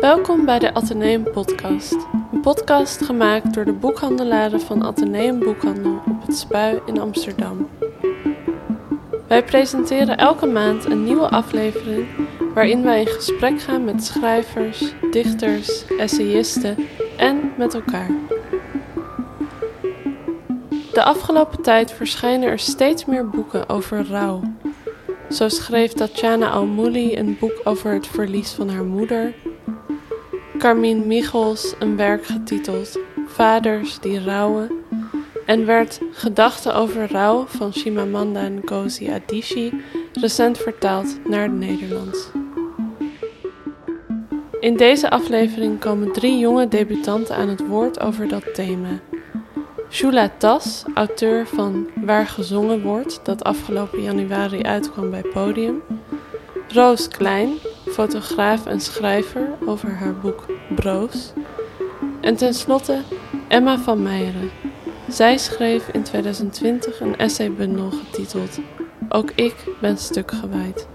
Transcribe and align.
Welkom 0.00 0.44
bij 0.44 0.58
de 0.58 0.74
Atheneum 0.74 1.22
Podcast. 1.22 1.96
Een 2.32 2.40
podcast 2.40 3.02
gemaakt 3.02 3.54
door 3.54 3.64
de 3.64 3.72
boekhandelaren 3.72 4.60
van 4.60 4.82
Atheneum 4.82 5.38
Boekhandel 5.38 6.00
op 6.06 6.26
het 6.26 6.36
Spui 6.36 6.80
in 6.86 7.00
Amsterdam. 7.00 7.68
Wij 9.28 9.44
presenteren 9.44 10.16
elke 10.16 10.46
maand 10.46 10.84
een 10.84 11.04
nieuwe 11.04 11.28
aflevering 11.28 12.06
waarin 12.54 12.82
wij 12.82 13.00
in 13.00 13.06
gesprek 13.06 13.60
gaan 13.60 13.84
met 13.84 14.04
schrijvers, 14.04 14.94
dichters, 15.10 15.84
essayisten 15.98 16.76
en 17.16 17.52
met 17.56 17.74
elkaar. 17.74 18.10
De 20.98 21.04
afgelopen 21.04 21.62
tijd 21.62 21.92
verschijnen 21.92 22.48
er 22.48 22.58
steeds 22.58 23.04
meer 23.04 23.28
boeken 23.28 23.68
over 23.68 24.06
rouw. 24.06 24.42
Zo 25.30 25.48
schreef 25.48 25.92
Tatjana 25.92 26.50
Almouli 26.50 27.16
een 27.16 27.36
boek 27.40 27.60
over 27.64 27.92
het 27.92 28.06
verlies 28.06 28.50
van 28.50 28.68
haar 28.68 28.84
moeder. 28.84 29.34
Carmine 30.58 31.04
Michels 31.04 31.74
een 31.78 31.96
werk 31.96 32.26
getiteld 32.26 32.98
Vaders 33.26 34.00
die 34.00 34.24
rouwen. 34.24 34.70
En 35.46 35.66
werd 35.66 36.00
Gedachten 36.12 36.74
over 36.74 37.10
rouw 37.10 37.44
van 37.46 37.72
Chimamanda 37.72 38.48
Ngozi 38.48 39.10
Adichie 39.10 39.82
recent 40.12 40.58
vertaald 40.58 41.28
naar 41.28 41.42
het 41.42 41.58
Nederlands. 41.58 42.30
In 44.60 44.76
deze 44.76 45.10
aflevering 45.10 45.80
komen 45.80 46.12
drie 46.12 46.38
jonge 46.38 46.68
debutanten 46.68 47.36
aan 47.36 47.48
het 47.48 47.66
woord 47.66 48.00
over 48.00 48.28
dat 48.28 48.54
thema. 48.54 49.00
Shula 49.90 50.28
Tas, 50.38 50.84
auteur 50.94 51.46
van 51.46 51.88
Waar 51.94 52.26
gezongen 52.26 52.82
wordt, 52.82 53.20
dat 53.22 53.44
afgelopen 53.44 54.02
januari 54.02 54.62
uitkwam 54.62 55.10
bij 55.10 55.22
Podium. 55.22 55.82
Roos 56.68 57.08
Klein, 57.08 57.54
fotograaf 57.86 58.66
en 58.66 58.80
schrijver 58.80 59.48
over 59.66 59.90
haar 59.90 60.14
boek 60.14 60.46
Broos. 60.74 61.32
En 62.20 62.36
tenslotte 62.36 63.02
Emma 63.48 63.78
van 63.78 64.02
Meijeren. 64.02 64.50
Zij 65.08 65.38
schreef 65.38 65.88
in 65.88 66.02
2020 66.02 67.00
een 67.00 67.16
essaybundel 67.16 67.90
getiteld 67.90 68.58
Ook 69.08 69.30
ik 69.30 69.54
ben 69.80 69.98
stuk 69.98 70.30
gewaaid. 70.30 70.88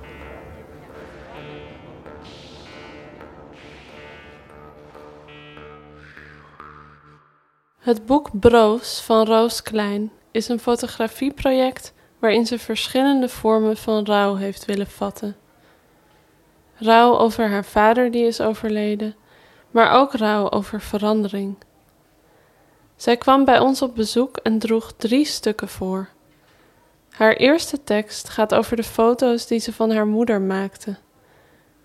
Het 7.83 8.05
boek 8.05 8.39
Broos 8.39 9.01
van 9.01 9.25
Roos 9.25 9.61
Klein 9.61 10.11
is 10.31 10.47
een 10.47 10.59
fotografieproject 10.59 11.93
waarin 12.19 12.45
ze 12.45 12.59
verschillende 12.59 13.29
vormen 13.29 13.77
van 13.77 14.05
rouw 14.05 14.35
heeft 14.35 14.65
willen 14.65 14.87
vatten. 14.87 15.35
Rouw 16.75 17.17
over 17.17 17.49
haar 17.49 17.65
vader 17.65 18.11
die 18.11 18.25
is 18.25 18.41
overleden, 18.41 19.15
maar 19.71 19.91
ook 19.91 20.13
rouw 20.13 20.51
over 20.51 20.81
verandering. 20.81 21.55
Zij 22.95 23.17
kwam 23.17 23.45
bij 23.45 23.59
ons 23.59 23.81
op 23.81 23.95
bezoek 23.95 24.37
en 24.37 24.59
droeg 24.59 24.93
drie 24.97 25.25
stukken 25.25 25.67
voor. 25.67 26.09
Haar 27.09 27.33
eerste 27.33 27.83
tekst 27.83 28.29
gaat 28.29 28.53
over 28.53 28.75
de 28.75 28.83
foto's 28.83 29.47
die 29.47 29.59
ze 29.59 29.73
van 29.73 29.91
haar 29.91 30.07
moeder 30.07 30.41
maakte. 30.41 30.95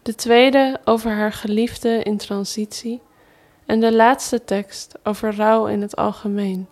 De 0.03 0.15
tweede 0.15 0.81
over 0.85 1.11
haar 1.11 1.33
geliefde 1.33 2.03
in 2.03 2.17
transitie 2.17 3.01
en 3.69 3.81
de 3.81 3.95
laatste 3.95 4.45
tekst 4.45 4.95
over 5.03 5.35
rouw 5.35 5.67
in 5.67 5.83
het 5.83 5.97
algemeen, 5.97 6.67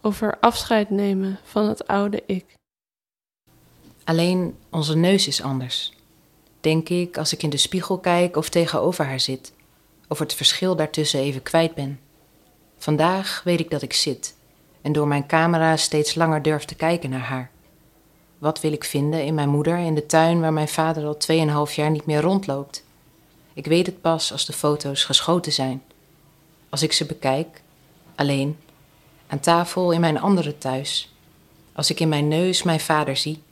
over 0.00 0.38
afscheid 0.40 0.90
nemen 0.90 1.38
van 1.42 1.68
het 1.68 1.86
oude 1.86 2.22
ik. 2.26 2.44
Alleen 4.04 4.56
onze 4.70 4.96
neus 4.96 5.26
is 5.26 5.42
anders. 5.42 5.92
Denk 6.60 6.88
ik 6.88 7.18
als 7.18 7.32
ik 7.32 7.42
in 7.42 7.50
de 7.50 7.56
spiegel 7.56 7.98
kijk 7.98 8.36
of 8.36 8.48
tegenover 8.48 9.04
haar 9.04 9.20
zit, 9.20 9.52
of 10.08 10.18
het 10.18 10.34
verschil 10.34 10.76
daartussen 10.76 11.20
even 11.20 11.42
kwijt 11.42 11.74
ben. 11.74 12.00
Vandaag 12.78 13.40
weet 13.44 13.60
ik 13.60 13.70
dat 13.70 13.82
ik 13.82 13.92
zit 13.92 14.34
en 14.82 14.92
door 14.92 15.08
mijn 15.08 15.26
camera 15.26 15.76
steeds 15.76 16.14
langer 16.14 16.42
durf 16.42 16.64
te 16.64 16.74
kijken 16.74 17.10
naar 17.10 17.20
haar. 17.20 17.50
Wat 18.38 18.60
wil 18.60 18.72
ik 18.72 18.84
vinden 18.84 19.24
in 19.24 19.34
mijn 19.34 19.48
moeder 19.48 19.78
in 19.78 19.94
de 19.94 20.06
tuin 20.06 20.40
waar 20.40 20.52
mijn 20.52 20.68
vader 20.68 21.04
al 21.04 21.66
2,5 21.68 21.74
jaar 21.74 21.90
niet 21.90 22.06
meer 22.06 22.20
rondloopt? 22.20 22.84
Ik 23.52 23.66
weet 23.66 23.86
het 23.86 24.00
pas 24.00 24.32
als 24.32 24.46
de 24.46 24.52
foto's 24.52 25.04
geschoten 25.04 25.52
zijn 25.52 25.82
als 26.70 26.82
ik 26.82 26.92
ze 26.92 27.06
bekijk, 27.06 27.62
alleen, 28.14 28.58
aan 29.26 29.40
tafel 29.40 29.90
in 29.90 30.00
mijn 30.00 30.20
andere 30.20 30.58
thuis, 30.58 31.14
als 31.72 31.90
ik 31.90 32.00
in 32.00 32.08
mijn 32.08 32.28
neus 32.28 32.62
mijn 32.62 32.80
vader 32.80 33.16
zie 33.16 33.42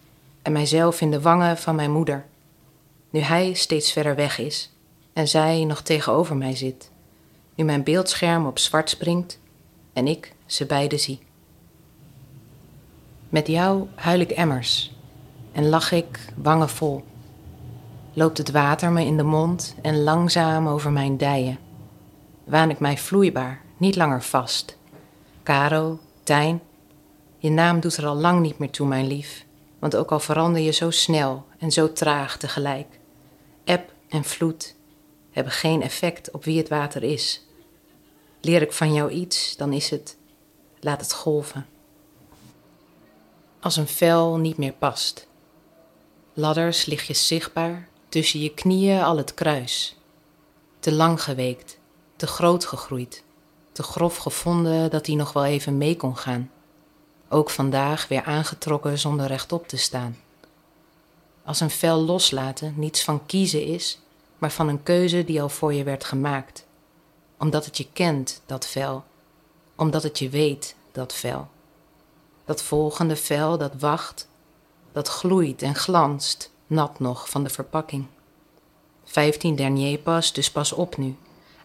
en 0.42 0.52
mijzelf 0.52 1.00
in 1.00 1.10
de 1.10 1.20
wangen 1.20 1.58
van 1.58 1.74
mijn 1.74 1.92
moeder, 1.92 2.26
nu 3.10 3.20
hij 3.20 3.52
steeds 3.52 3.92
verder 3.92 4.14
weg 4.14 4.38
is 4.38 4.70
en 5.12 5.28
zij 5.28 5.64
nog 5.64 5.82
tegenover 5.82 6.36
mij 6.36 6.56
zit, 6.56 6.90
nu 7.54 7.64
mijn 7.64 7.82
beeldscherm 7.82 8.46
op 8.46 8.58
zwart 8.58 8.90
springt 8.90 9.38
en 9.92 10.06
ik 10.06 10.32
ze 10.46 10.66
beiden 10.66 11.00
zie. 11.00 11.18
Met 13.28 13.46
jou 13.46 13.86
huil 13.94 14.20
ik 14.20 14.30
emmers 14.30 14.92
en 15.52 15.68
lach 15.68 15.92
ik 15.92 16.18
wangen 16.36 16.68
vol. 16.68 17.04
Loopt 18.12 18.38
het 18.38 18.50
water 18.50 18.90
me 18.90 19.04
in 19.04 19.16
de 19.16 19.22
mond 19.22 19.74
en 19.82 20.02
langzaam 20.02 20.68
over 20.68 20.92
mijn 20.92 21.16
dijen 21.16 21.58
waan 22.48 22.70
ik 22.70 22.78
mij 22.78 22.98
vloeibaar, 22.98 23.62
niet 23.76 23.96
langer 23.96 24.22
vast. 24.22 24.76
Caro, 25.42 25.98
Tijn, 26.22 26.60
je 27.38 27.50
naam 27.50 27.80
doet 27.80 27.96
er 27.96 28.06
al 28.06 28.16
lang 28.16 28.40
niet 28.40 28.58
meer 28.58 28.70
toe, 28.70 28.86
mijn 28.86 29.06
lief, 29.06 29.44
want 29.78 29.96
ook 29.96 30.12
al 30.12 30.20
verander 30.20 30.62
je 30.62 30.72
zo 30.72 30.90
snel 30.90 31.46
en 31.58 31.70
zo 31.70 31.92
traag 31.92 32.38
tegelijk, 32.38 32.98
eb 33.64 33.92
en 34.08 34.24
vloed 34.24 34.76
hebben 35.30 35.52
geen 35.52 35.82
effect 35.82 36.30
op 36.30 36.44
wie 36.44 36.58
het 36.58 36.68
water 36.68 37.02
is. 37.02 37.46
Leer 38.40 38.62
ik 38.62 38.72
van 38.72 38.92
jou 38.92 39.10
iets, 39.10 39.56
dan 39.56 39.72
is 39.72 39.90
het, 39.90 40.16
laat 40.80 41.00
het 41.00 41.12
golven. 41.12 41.66
Als 43.60 43.76
een 43.76 43.88
vel 43.88 44.36
niet 44.36 44.56
meer 44.56 44.72
past. 44.72 45.28
Ladders 46.32 46.84
je 46.84 47.14
zichtbaar, 47.14 47.88
tussen 48.08 48.40
je 48.40 48.54
knieën 48.54 49.02
al 49.02 49.16
het 49.16 49.34
kruis. 49.34 49.96
Te 50.78 50.92
lang 50.92 51.22
geweekt, 51.22 51.77
te 52.18 52.26
groot 52.26 52.64
gegroeid, 52.64 53.24
te 53.72 53.82
grof 53.82 54.16
gevonden 54.16 54.90
dat 54.90 55.06
hij 55.06 55.14
nog 55.14 55.32
wel 55.32 55.44
even 55.44 55.78
mee 55.78 55.96
kon 55.96 56.16
gaan. 56.16 56.50
Ook 57.28 57.50
vandaag 57.50 58.08
weer 58.08 58.22
aangetrokken 58.22 58.98
zonder 58.98 59.26
rechtop 59.26 59.68
te 59.68 59.76
staan. 59.76 60.16
Als 61.44 61.60
een 61.60 61.70
vel 61.70 62.00
loslaten 62.00 62.74
niets 62.76 63.04
van 63.04 63.26
kiezen 63.26 63.64
is, 63.64 64.00
maar 64.38 64.50
van 64.50 64.68
een 64.68 64.82
keuze 64.82 65.24
die 65.24 65.42
al 65.42 65.48
voor 65.48 65.74
je 65.74 65.84
werd 65.84 66.04
gemaakt. 66.04 66.66
Omdat 67.38 67.64
het 67.64 67.76
je 67.76 67.86
kent, 67.92 68.42
dat 68.46 68.66
vel. 68.66 69.04
Omdat 69.76 70.02
het 70.02 70.18
je 70.18 70.28
weet, 70.28 70.74
dat 70.92 71.12
vel. 71.12 71.48
Dat 72.44 72.62
volgende 72.62 73.16
vel 73.16 73.58
dat 73.58 73.72
wacht, 73.78 74.28
dat 74.92 75.08
gloeit 75.08 75.62
en 75.62 75.74
glanst, 75.74 76.50
nat 76.66 76.98
nog 76.98 77.30
van 77.30 77.44
de 77.44 77.50
verpakking. 77.50 78.06
Vijftien 79.04 79.56
dernier 79.56 79.98
pas, 79.98 80.32
dus 80.32 80.50
pas 80.50 80.72
op 80.72 80.96
nu. 80.96 81.16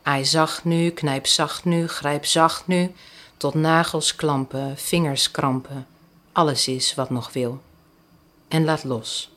Ai 0.04 0.26
zacht 0.26 0.66
nu, 0.66 0.90
knijp 0.90 1.28
zacht 1.28 1.66
nu, 1.66 1.88
grijp 1.88 2.26
zacht 2.26 2.68
nu, 2.68 2.92
tot 3.38 3.54
nagels 3.54 4.16
klampen, 4.16 4.78
vingers 4.78 5.32
krampen. 5.32 5.88
Alles 6.32 6.68
is 6.68 6.96
wat 6.96 7.10
nog 7.10 7.34
wil. 7.34 7.62
En 8.48 8.64
laat 8.64 8.84
los. 8.84 9.32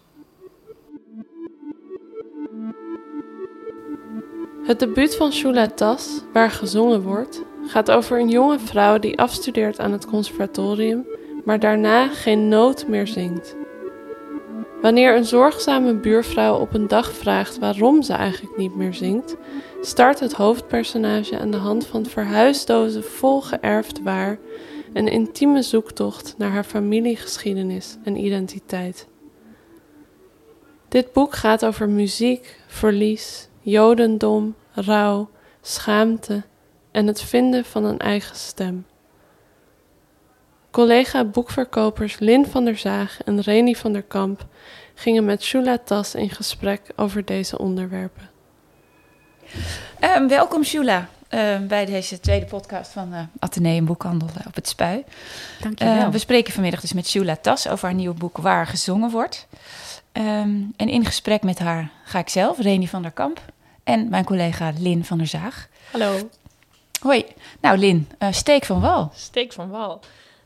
Het 4.67 4.79
debuut 4.79 5.17
van 5.17 5.33
Shula 5.33 5.67
Tas, 5.67 6.21
waar 6.33 6.51
gezongen 6.51 7.03
wordt, 7.03 7.43
gaat 7.67 7.91
over 7.91 8.21
een 8.21 8.29
jonge 8.29 8.59
vrouw 8.59 8.99
die 8.99 9.19
afstudeert 9.19 9.79
aan 9.79 9.93
het 9.93 10.07
conservatorium, 10.07 11.07
maar 11.45 11.61
daarna 11.61 12.09
geen 12.09 12.49
noot 12.49 12.87
meer 12.89 13.07
zingt. 13.07 13.57
Wanneer 14.83 15.17
een 15.17 15.25
zorgzame 15.25 15.95
buurvrouw 15.95 16.59
op 16.59 16.75
een 16.75 16.89
dag 16.89 17.13
vraagt 17.13 17.59
waarom 17.59 18.03
ze 18.03 18.13
eigenlijk 18.13 18.57
niet 18.57 18.77
meer 18.77 18.95
zingt, 18.95 19.37
start 19.81 20.21
het 20.21 20.33
hoofdpersonage 20.33 21.39
aan 21.39 21.51
de 21.51 21.57
hand 21.57 21.87
van 21.87 22.07
verhuisdozen 22.07 23.05
vol 23.05 23.41
geërfd 23.41 24.03
waar 24.03 24.39
een 24.93 25.09
intieme 25.09 25.63
zoektocht 25.63 26.35
naar 26.39 26.51
haar 26.51 26.65
familiegeschiedenis 26.65 27.97
en 28.05 28.17
identiteit. 28.17 29.07
Dit 30.89 31.13
boek 31.13 31.35
gaat 31.35 31.65
over 31.65 31.89
muziek, 31.89 32.61
verlies, 32.67 33.49
jodendom, 33.61 34.55
rouw, 34.73 35.31
schaamte 35.61 36.43
en 36.91 37.07
het 37.07 37.23
vinden 37.23 37.65
van 37.65 37.85
een 37.85 37.99
eigen 37.99 38.37
stem. 38.37 38.87
Collega 40.71 41.25
boekverkopers 41.25 42.19
Lin 42.19 42.47
van 42.47 42.65
der 42.65 42.77
Zaag 42.77 43.23
en 43.25 43.41
Reni 43.41 43.77
van 43.77 43.93
der 43.93 44.03
Kamp 44.03 44.47
gingen 44.95 45.25
met 45.25 45.43
Shula 45.43 45.79
Tas 45.79 46.15
in 46.15 46.31
gesprek 46.31 46.81
over 46.97 47.25
deze 47.25 47.59
onderwerpen. 47.59 48.36
Um, 50.01 50.29
welkom 50.29 50.65
Shula. 50.65 51.09
uh, 51.31 51.59
bij 51.59 51.85
deze 51.85 52.21
tweede 52.21 52.47
podcast 52.47 52.93
van 52.93 53.13
uh, 53.13 53.21
Atheneum 53.39 53.85
Boekhandel 53.85 54.29
op 54.47 54.55
het 54.55 54.69
Spui. 54.69 55.05
Dankjewel. 55.61 56.11
we 56.11 56.19
spreken 56.19 56.53
vanmiddag 56.53 56.81
dus 56.81 56.93
met 56.93 57.09
Shula 57.09 57.37
Tas 57.37 57.69
over 57.69 57.87
haar 57.87 57.97
nieuwe 57.97 58.15
boek 58.15 58.39
Waar 58.39 58.67
gezongen 58.67 59.11
wordt. 59.11 59.47
Um, 60.13 60.73
en 60.77 60.89
in 60.89 61.05
gesprek 61.05 61.43
met 61.43 61.59
haar 61.59 61.91
ga 62.05 62.19
ik 62.19 62.29
zelf, 62.29 62.59
Reni 62.59 62.89
van 62.89 63.03
der 63.03 63.11
Kamp, 63.11 63.41
en 63.85 64.09
mijn 64.09 64.25
collega 64.25 64.73
Lin 64.79 65.05
van 65.05 65.19
der 65.19 65.27
Zaag. 65.27 65.69
Hallo. 65.91 66.31
Hoi. 67.01 67.25
Nou, 67.61 67.79
Lin, 67.79 68.09
uh, 68.19 68.33
steek 68.33 68.65
van 68.65 68.81
wal. 68.81 69.11
Steek 69.15 69.53
van 69.53 69.71
wal. 69.71 70.01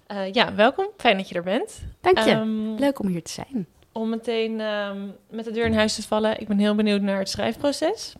Uh, 0.08 0.32
ja, 0.32 0.54
welkom. 0.54 0.86
Fijn 0.96 1.16
dat 1.16 1.28
je 1.28 1.34
er 1.34 1.42
bent. 1.42 1.80
Dank 2.00 2.18
je. 2.18 2.30
Um, 2.30 2.78
Leuk 2.78 2.98
om 2.98 3.06
hier 3.06 3.22
te 3.22 3.32
zijn. 3.32 3.66
Om 3.92 4.08
meteen 4.08 4.60
um, 4.60 5.14
met 5.30 5.44
de 5.44 5.50
deur 5.50 5.66
in 5.66 5.74
huis 5.74 5.94
te 5.94 6.02
vallen. 6.02 6.40
Ik 6.40 6.48
ben 6.48 6.58
heel 6.58 6.74
benieuwd 6.74 7.00
naar 7.00 7.18
het 7.18 7.28
schrijfproces. 7.28 8.14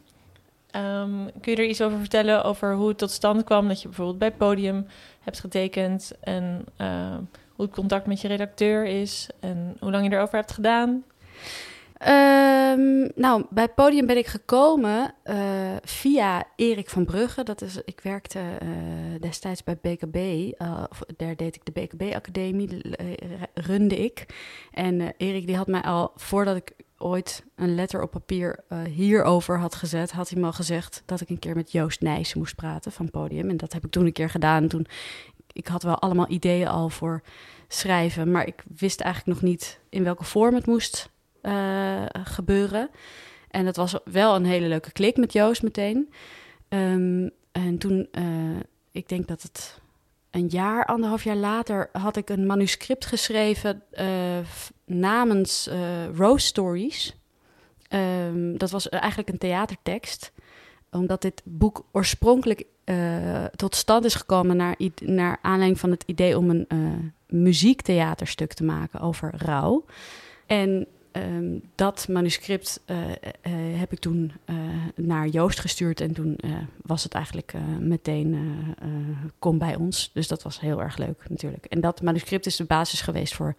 Kun 1.40 1.52
je 1.52 1.56
er 1.56 1.64
iets 1.68 1.82
over 1.82 1.98
vertellen 1.98 2.44
over 2.44 2.74
hoe 2.74 2.88
het 2.88 2.98
tot 2.98 3.10
stand 3.10 3.44
kwam 3.44 3.68
dat 3.68 3.82
je 3.82 3.88
bijvoorbeeld 3.88 4.18
bij 4.18 4.32
podium 4.32 4.86
hebt 5.20 5.40
getekend 5.40 6.12
en 6.20 6.64
uh, 6.78 7.16
hoe 7.54 7.64
het 7.64 7.74
contact 7.74 8.06
met 8.06 8.20
je 8.20 8.28
redacteur 8.28 8.84
is 8.86 9.28
en 9.40 9.76
hoe 9.80 9.90
lang 9.90 10.04
je 10.04 10.16
erover 10.16 10.36
hebt 10.36 10.52
gedaan? 10.52 11.04
Um, 12.08 13.10
nou, 13.14 13.44
bij 13.50 13.68
podium 13.68 14.06
ben 14.06 14.16
ik 14.16 14.26
gekomen 14.26 15.14
uh, 15.24 15.76
via 15.82 16.44
Erik 16.56 16.90
van 16.90 17.04
Brugge. 17.04 17.42
Dat 17.42 17.62
is, 17.62 17.80
ik 17.84 18.00
werkte 18.00 18.38
uh, 18.38 19.20
destijds 19.20 19.62
bij 19.62 19.78
BKB. 19.80 20.16
Uh, 20.16 20.84
of 20.90 21.02
daar 21.16 21.36
deed 21.36 21.56
ik 21.56 21.64
de 21.64 21.72
BKB-academie, 21.72 22.96
runde 23.54 23.96
ik. 23.96 24.26
En 24.72 25.14
Erik 25.16 25.46
die 25.46 25.56
had 25.56 25.66
mij 25.66 25.82
al, 25.82 26.12
voordat 26.16 26.56
ik 26.56 26.72
ooit 27.00 27.44
een 27.54 27.74
letter 27.74 28.02
op 28.02 28.10
papier 28.10 28.64
hierover 28.88 29.58
had 29.58 29.74
gezet... 29.74 30.10
had 30.10 30.28
hij 30.28 30.42
al 30.42 30.52
gezegd 30.52 31.02
dat 31.06 31.20
ik 31.20 31.28
een 31.28 31.38
keer 31.38 31.56
met 31.56 31.72
Joost 31.72 32.00
Nijssen 32.00 32.38
moest 32.38 32.54
praten 32.54 32.92
van 32.92 33.10
podium. 33.10 33.48
En 33.48 33.56
dat 33.56 33.72
heb 33.72 33.84
ik 33.84 33.90
toen 33.90 34.06
een 34.06 34.12
keer 34.12 34.30
gedaan. 34.30 34.68
Toen, 34.68 34.86
ik 35.52 35.66
had 35.66 35.82
wel 35.82 35.98
allemaal 35.98 36.30
ideeën 36.30 36.68
al 36.68 36.88
voor 36.88 37.22
schrijven... 37.68 38.30
maar 38.30 38.46
ik 38.46 38.62
wist 38.76 39.00
eigenlijk 39.00 39.40
nog 39.40 39.50
niet 39.50 39.80
in 39.88 40.04
welke 40.04 40.24
vorm 40.24 40.54
het 40.54 40.66
moest 40.66 41.10
uh, 41.42 42.04
gebeuren. 42.24 42.90
En 43.50 43.64
dat 43.64 43.76
was 43.76 43.98
wel 44.04 44.34
een 44.34 44.44
hele 44.44 44.66
leuke 44.66 44.92
klik 44.92 45.16
met 45.16 45.32
Joost 45.32 45.62
meteen. 45.62 46.12
Um, 46.68 47.30
en 47.52 47.78
toen, 47.78 48.08
uh, 48.12 48.60
ik 48.90 49.08
denk 49.08 49.28
dat 49.28 49.42
het 49.42 49.80
een 50.30 50.46
jaar, 50.46 50.86
anderhalf 50.86 51.24
jaar 51.24 51.36
later, 51.36 51.88
had 51.92 52.16
ik 52.16 52.30
een 52.30 52.46
manuscript 52.46 53.06
geschreven 53.06 53.82
uh, 53.92 54.06
namens 54.84 55.70
Rose 56.14 56.46
Stories. 56.46 57.16
Um, 58.28 58.58
dat 58.58 58.70
was 58.70 58.88
eigenlijk 58.88 59.28
een 59.28 59.38
theatertekst, 59.38 60.32
omdat 60.90 61.22
dit 61.22 61.42
boek 61.44 61.84
oorspronkelijk 61.92 62.64
tot 63.56 63.74
stand 63.74 64.04
is 64.04 64.14
gekomen 64.14 64.56
naar, 64.56 64.76
naar 65.04 65.38
aanleiding 65.42 65.80
van 65.80 65.90
het 65.90 66.02
idee 66.06 66.38
om 66.38 66.50
een 66.50 67.12
muziektheaterstuk 67.26 68.52
te 68.52 68.64
maken 68.64 69.00
over 69.00 69.32
rouw. 69.36 69.84
En 70.46 70.86
Um, 71.12 71.62
dat 71.74 72.08
manuscript 72.08 72.80
uh, 72.86 72.96
uh, 72.98 73.14
heb 73.78 73.92
ik 73.92 73.98
toen 73.98 74.32
naar 74.94 75.28
Joost 75.28 75.60
gestuurd 75.60 76.00
en 76.00 76.12
toen 76.12 76.38
was 76.82 77.02
het 77.02 77.14
eigenlijk 77.14 77.52
meteen 77.78 78.56
kom 79.38 79.58
bij 79.58 79.76
ons. 79.76 80.10
Dus 80.14 80.28
dat 80.28 80.42
was 80.42 80.60
heel 80.60 80.82
erg 80.82 80.96
leuk 80.96 81.24
natuurlijk. 81.28 81.64
En 81.64 81.80
dat 81.80 82.02
manuscript 82.02 82.46
is 82.46 82.56
de 82.56 82.64
basis 82.64 83.00
geweest 83.00 83.34
voor 83.34 83.54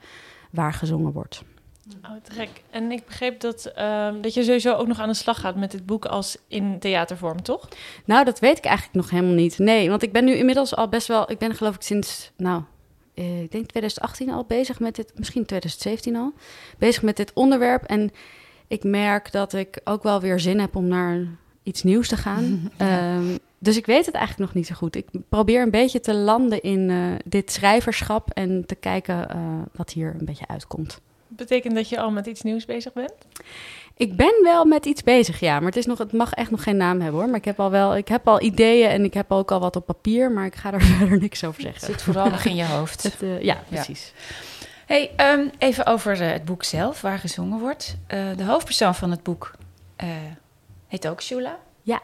waar 0.51 0.73
gezongen 0.73 1.11
wordt. 1.11 1.43
Oh, 2.03 2.15
te 2.23 2.31
gek. 2.31 2.49
En 2.69 2.91
ik 2.91 3.05
begreep 3.05 3.39
dat, 3.39 3.71
um, 3.79 4.21
dat 4.21 4.33
je 4.33 4.43
sowieso 4.43 4.75
ook 4.75 4.87
nog 4.87 4.99
aan 4.99 5.07
de 5.07 5.13
slag 5.13 5.39
gaat 5.39 5.55
met 5.55 5.71
dit 5.71 5.85
boek 5.85 6.05
als 6.05 6.37
in 6.47 6.79
theatervorm, 6.79 7.41
toch? 7.41 7.67
Nou, 8.05 8.25
dat 8.25 8.39
weet 8.39 8.57
ik 8.57 8.65
eigenlijk 8.65 8.95
nog 8.95 9.09
helemaal 9.09 9.33
niet. 9.33 9.57
Nee, 9.57 9.89
want 9.89 10.03
ik 10.03 10.11
ben 10.11 10.25
nu 10.25 10.33
inmiddels 10.33 10.75
al 10.75 10.89
best 10.89 11.07
wel... 11.07 11.31
Ik 11.31 11.37
ben 11.37 11.55
geloof 11.55 11.75
ik 11.75 11.81
sinds, 11.81 12.31
nou, 12.37 12.63
uh, 13.15 13.41
ik 13.41 13.51
denk 13.51 13.65
2018 13.65 14.29
al 14.29 14.45
bezig 14.47 14.79
met 14.79 14.95
dit, 14.95 15.11
misschien 15.15 15.45
2017 15.45 16.15
al, 16.15 16.33
bezig 16.77 17.01
met 17.01 17.17
dit 17.17 17.31
onderwerp. 17.33 17.83
En 17.83 18.11
ik 18.67 18.83
merk 18.83 19.31
dat 19.31 19.53
ik 19.53 19.81
ook 19.83 20.03
wel 20.03 20.21
weer 20.21 20.39
zin 20.39 20.59
heb 20.59 20.75
om 20.75 20.87
naar 20.87 21.27
iets 21.63 21.83
nieuws 21.83 22.07
te 22.07 22.17
gaan. 22.17 22.43
ja. 22.77 23.15
um, 23.15 23.37
dus 23.57 23.77
ik 23.77 23.85
weet 23.85 24.05
het 24.05 24.15
eigenlijk 24.15 24.45
nog 24.45 24.53
niet 24.53 24.67
zo 24.67 24.75
goed. 24.75 24.95
Ik 24.95 25.07
probeer 25.29 25.61
een 25.61 25.71
beetje 25.71 25.99
te 25.99 26.13
landen 26.13 26.61
in 26.61 26.89
uh, 26.89 27.13
dit 27.25 27.51
schrijverschap 27.51 28.29
en 28.29 28.65
te 28.65 28.75
kijken 28.75 29.27
uh, 29.35 29.61
wat 29.71 29.91
hier 29.91 30.15
een 30.19 30.25
beetje 30.25 30.47
uitkomt. 30.47 31.01
Betekent 31.27 31.75
dat 31.75 31.89
je 31.89 31.99
al 31.99 32.11
met 32.11 32.25
iets 32.25 32.41
nieuws 32.41 32.65
bezig 32.65 32.93
bent? 32.93 33.13
Ik 34.01 34.15
ben 34.15 34.33
wel 34.43 34.65
met 34.65 34.85
iets 34.85 35.03
bezig, 35.03 35.39
ja. 35.39 35.55
Maar 35.59 35.67
het, 35.67 35.75
is 35.75 35.85
nog, 35.85 35.97
het 35.97 36.13
mag 36.13 36.33
echt 36.33 36.51
nog 36.51 36.63
geen 36.63 36.77
naam 36.77 37.01
hebben 37.01 37.19
hoor. 37.19 37.29
Maar 37.29 37.39
ik 37.39 37.45
heb 37.45 37.59
al 37.59 37.71
wel, 37.71 37.95
ik 37.95 38.07
heb 38.07 38.27
al 38.27 38.41
ideeën 38.41 38.89
en 38.89 39.03
ik 39.03 39.13
heb 39.13 39.31
ook 39.31 39.51
al 39.51 39.59
wat 39.59 39.75
op 39.75 39.85
papier, 39.85 40.31
maar 40.31 40.45
ik 40.45 40.55
ga 40.55 40.73
er 40.73 40.81
verder 40.97 41.19
niks 41.19 41.43
over 41.43 41.61
zeggen. 41.61 41.79
Het 41.81 41.91
zit 41.91 42.01
vooral 42.01 42.29
nog 42.29 42.43
in 42.43 42.55
je 42.55 42.65
hoofd. 42.65 43.03
Het, 43.11 43.21
uh, 43.21 43.41
ja, 43.41 43.63
precies. 43.69 44.13
Ja. 44.15 44.65
Hey, 44.85 45.11
um, 45.33 45.51
even 45.57 45.85
over 45.85 46.21
uh, 46.21 46.31
het 46.31 46.45
boek 46.45 46.63
zelf, 46.63 47.01
waar 47.01 47.19
gezongen 47.19 47.59
wordt. 47.59 47.97
Uh, 48.07 48.37
de 48.37 48.43
hoofdpersoon 48.43 48.95
van 48.95 49.11
het 49.11 49.23
boek 49.23 49.51
heet 50.87 51.07
ook 51.07 51.21
Shula. 51.21 51.57
Ja. 51.81 52.01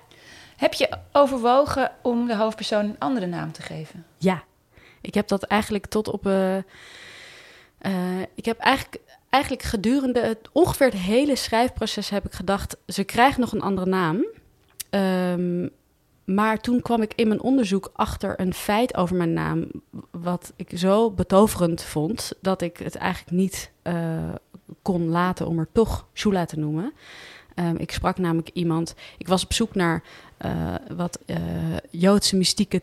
Heb 0.57 0.73
je 0.73 0.89
overwogen 1.11 1.91
om 2.01 2.27
de 2.27 2.35
hoofdpersoon 2.35 2.85
een 2.85 2.99
andere 2.99 3.25
naam 3.25 3.51
te 3.51 3.61
geven? 3.61 4.05
Ja. 4.17 4.43
Ik 5.01 5.13
heb 5.13 5.27
dat 5.27 5.43
eigenlijk 5.43 5.85
tot 5.85 6.07
op. 6.07 6.29
ik 8.35 8.45
heb 8.45 8.57
eigenlijk 8.57 8.99
eigenlijk 9.37 9.63
gedurende 9.63 10.19
het, 10.19 10.49
ongeveer 10.51 10.85
het 10.85 10.95
hele 10.95 11.35
schrijfproces 11.35 12.09
heb 12.09 12.25
ik 12.25 12.33
gedacht, 12.33 12.77
ze 12.87 13.03
krijgt 13.03 13.37
nog 13.37 13.51
een 13.51 13.61
andere 13.61 13.89
naam. 13.89 14.25
Um, 14.89 15.69
maar 16.23 16.59
toen 16.59 16.81
kwam 16.81 17.01
ik 17.01 17.13
in 17.15 17.27
mijn 17.27 17.41
onderzoek 17.41 17.89
achter 17.93 18.39
een 18.39 18.53
feit 18.53 18.95
over 18.95 19.15
mijn 19.15 19.33
naam, 19.33 19.67
wat 20.11 20.53
ik 20.55 20.71
zo 20.73 21.11
betoverend 21.11 21.83
vond, 21.83 22.31
dat 22.41 22.61
ik 22.61 22.77
het 22.77 22.95
eigenlijk 22.95 23.37
niet 23.37 23.71
uh, 23.83 24.33
kon 24.81 25.07
laten 25.09 25.47
om 25.47 25.59
er 25.59 25.67
toch 25.71 26.07
Shula 26.13 26.45
te 26.45 26.59
noemen. 26.59 26.93
Um, 27.55 27.77
ik 27.77 27.91
sprak 27.91 28.17
namelijk 28.17 28.49
iemand, 28.53 28.95
ik 29.17 29.27
was 29.27 29.43
op 29.43 29.53
zoek 29.53 29.75
naar 29.75 30.03
uh, 30.45 30.75
wat 30.95 31.19
uh, 31.25 31.37
Joodse 31.89 32.35
mystieke 32.35 32.81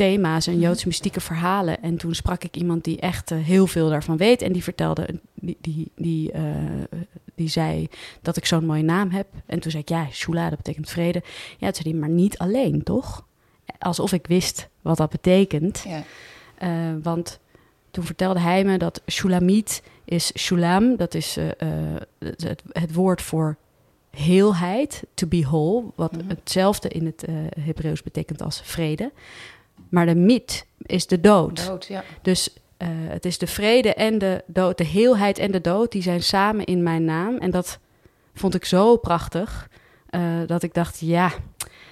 thema's 0.00 0.46
en 0.46 0.60
Joodse 0.60 0.86
mystieke 0.86 1.20
verhalen. 1.20 1.82
En 1.82 1.96
toen 1.96 2.14
sprak 2.14 2.44
ik 2.44 2.56
iemand 2.56 2.84
die 2.84 3.00
echt 3.00 3.30
uh, 3.30 3.44
heel 3.44 3.66
veel 3.66 3.88
daarvan 3.88 4.16
weet. 4.16 4.42
En 4.42 4.52
die 4.52 4.62
vertelde, 4.62 5.20
die, 5.34 5.56
die, 5.60 5.92
die, 5.96 6.32
uh, 6.32 6.42
die 7.34 7.48
zei 7.48 7.88
dat 8.22 8.36
ik 8.36 8.44
zo'n 8.44 8.64
mooie 8.64 8.82
naam 8.82 9.10
heb. 9.10 9.26
En 9.46 9.60
toen 9.60 9.70
zei 9.70 9.82
ik, 9.82 9.88
ja, 9.88 10.06
Shula, 10.10 10.48
dat 10.48 10.56
betekent 10.56 10.90
vrede. 10.90 11.22
Ja, 11.58 11.70
toen 11.70 11.82
zei 11.82 11.90
hij, 11.90 12.00
maar 12.00 12.08
niet 12.08 12.38
alleen, 12.38 12.82
toch? 12.82 13.26
Alsof 13.78 14.12
ik 14.12 14.26
wist 14.26 14.68
wat 14.82 14.96
dat 14.96 15.10
betekent. 15.10 15.84
Ja. 15.88 16.02
Uh, 16.62 17.02
want 17.02 17.38
toen 17.90 18.04
vertelde 18.04 18.40
hij 18.40 18.64
me 18.64 18.78
dat 18.78 19.02
Shulamit 19.06 19.82
is 20.04 20.32
Shulam. 20.38 20.96
Dat 20.96 21.14
is 21.14 21.36
het, 22.18 22.62
het 22.72 22.94
woord 22.94 23.22
voor 23.22 23.56
heelheid, 24.10 25.02
to 25.14 25.26
be 25.26 25.40
whole, 25.40 25.84
wat 25.94 26.12
mm 26.12 26.20
-hmm. 26.20 26.28
hetzelfde 26.28 26.88
in 26.88 27.06
het 27.06 27.28
uh, 27.28 27.34
Hebreeuws 27.60 28.02
betekent 28.02 28.42
als 28.42 28.60
vrede. 28.64 29.12
Maar 29.88 30.06
de 30.06 30.14
mit 30.14 30.66
is 30.82 31.06
de 31.06 31.20
dood. 31.20 31.66
dood 31.66 31.86
ja. 31.86 32.04
Dus 32.22 32.48
uh, 32.78 32.88
het 32.90 33.24
is 33.24 33.38
de 33.38 33.46
vrede 33.46 33.94
en 33.94 34.18
de 34.18 34.42
dood, 34.46 34.78
de 34.78 34.84
heelheid 34.84 35.38
en 35.38 35.50
de 35.50 35.60
dood, 35.60 35.92
die 35.92 36.02
zijn 36.02 36.22
samen 36.22 36.64
in 36.64 36.82
mijn 36.82 37.04
naam. 37.04 37.38
En 37.38 37.50
dat 37.50 37.78
vond 38.34 38.54
ik 38.54 38.64
zo 38.64 38.96
prachtig, 38.96 39.68
uh, 40.10 40.20
dat 40.46 40.62
ik 40.62 40.74
dacht, 40.74 40.98
ja, 41.00 41.32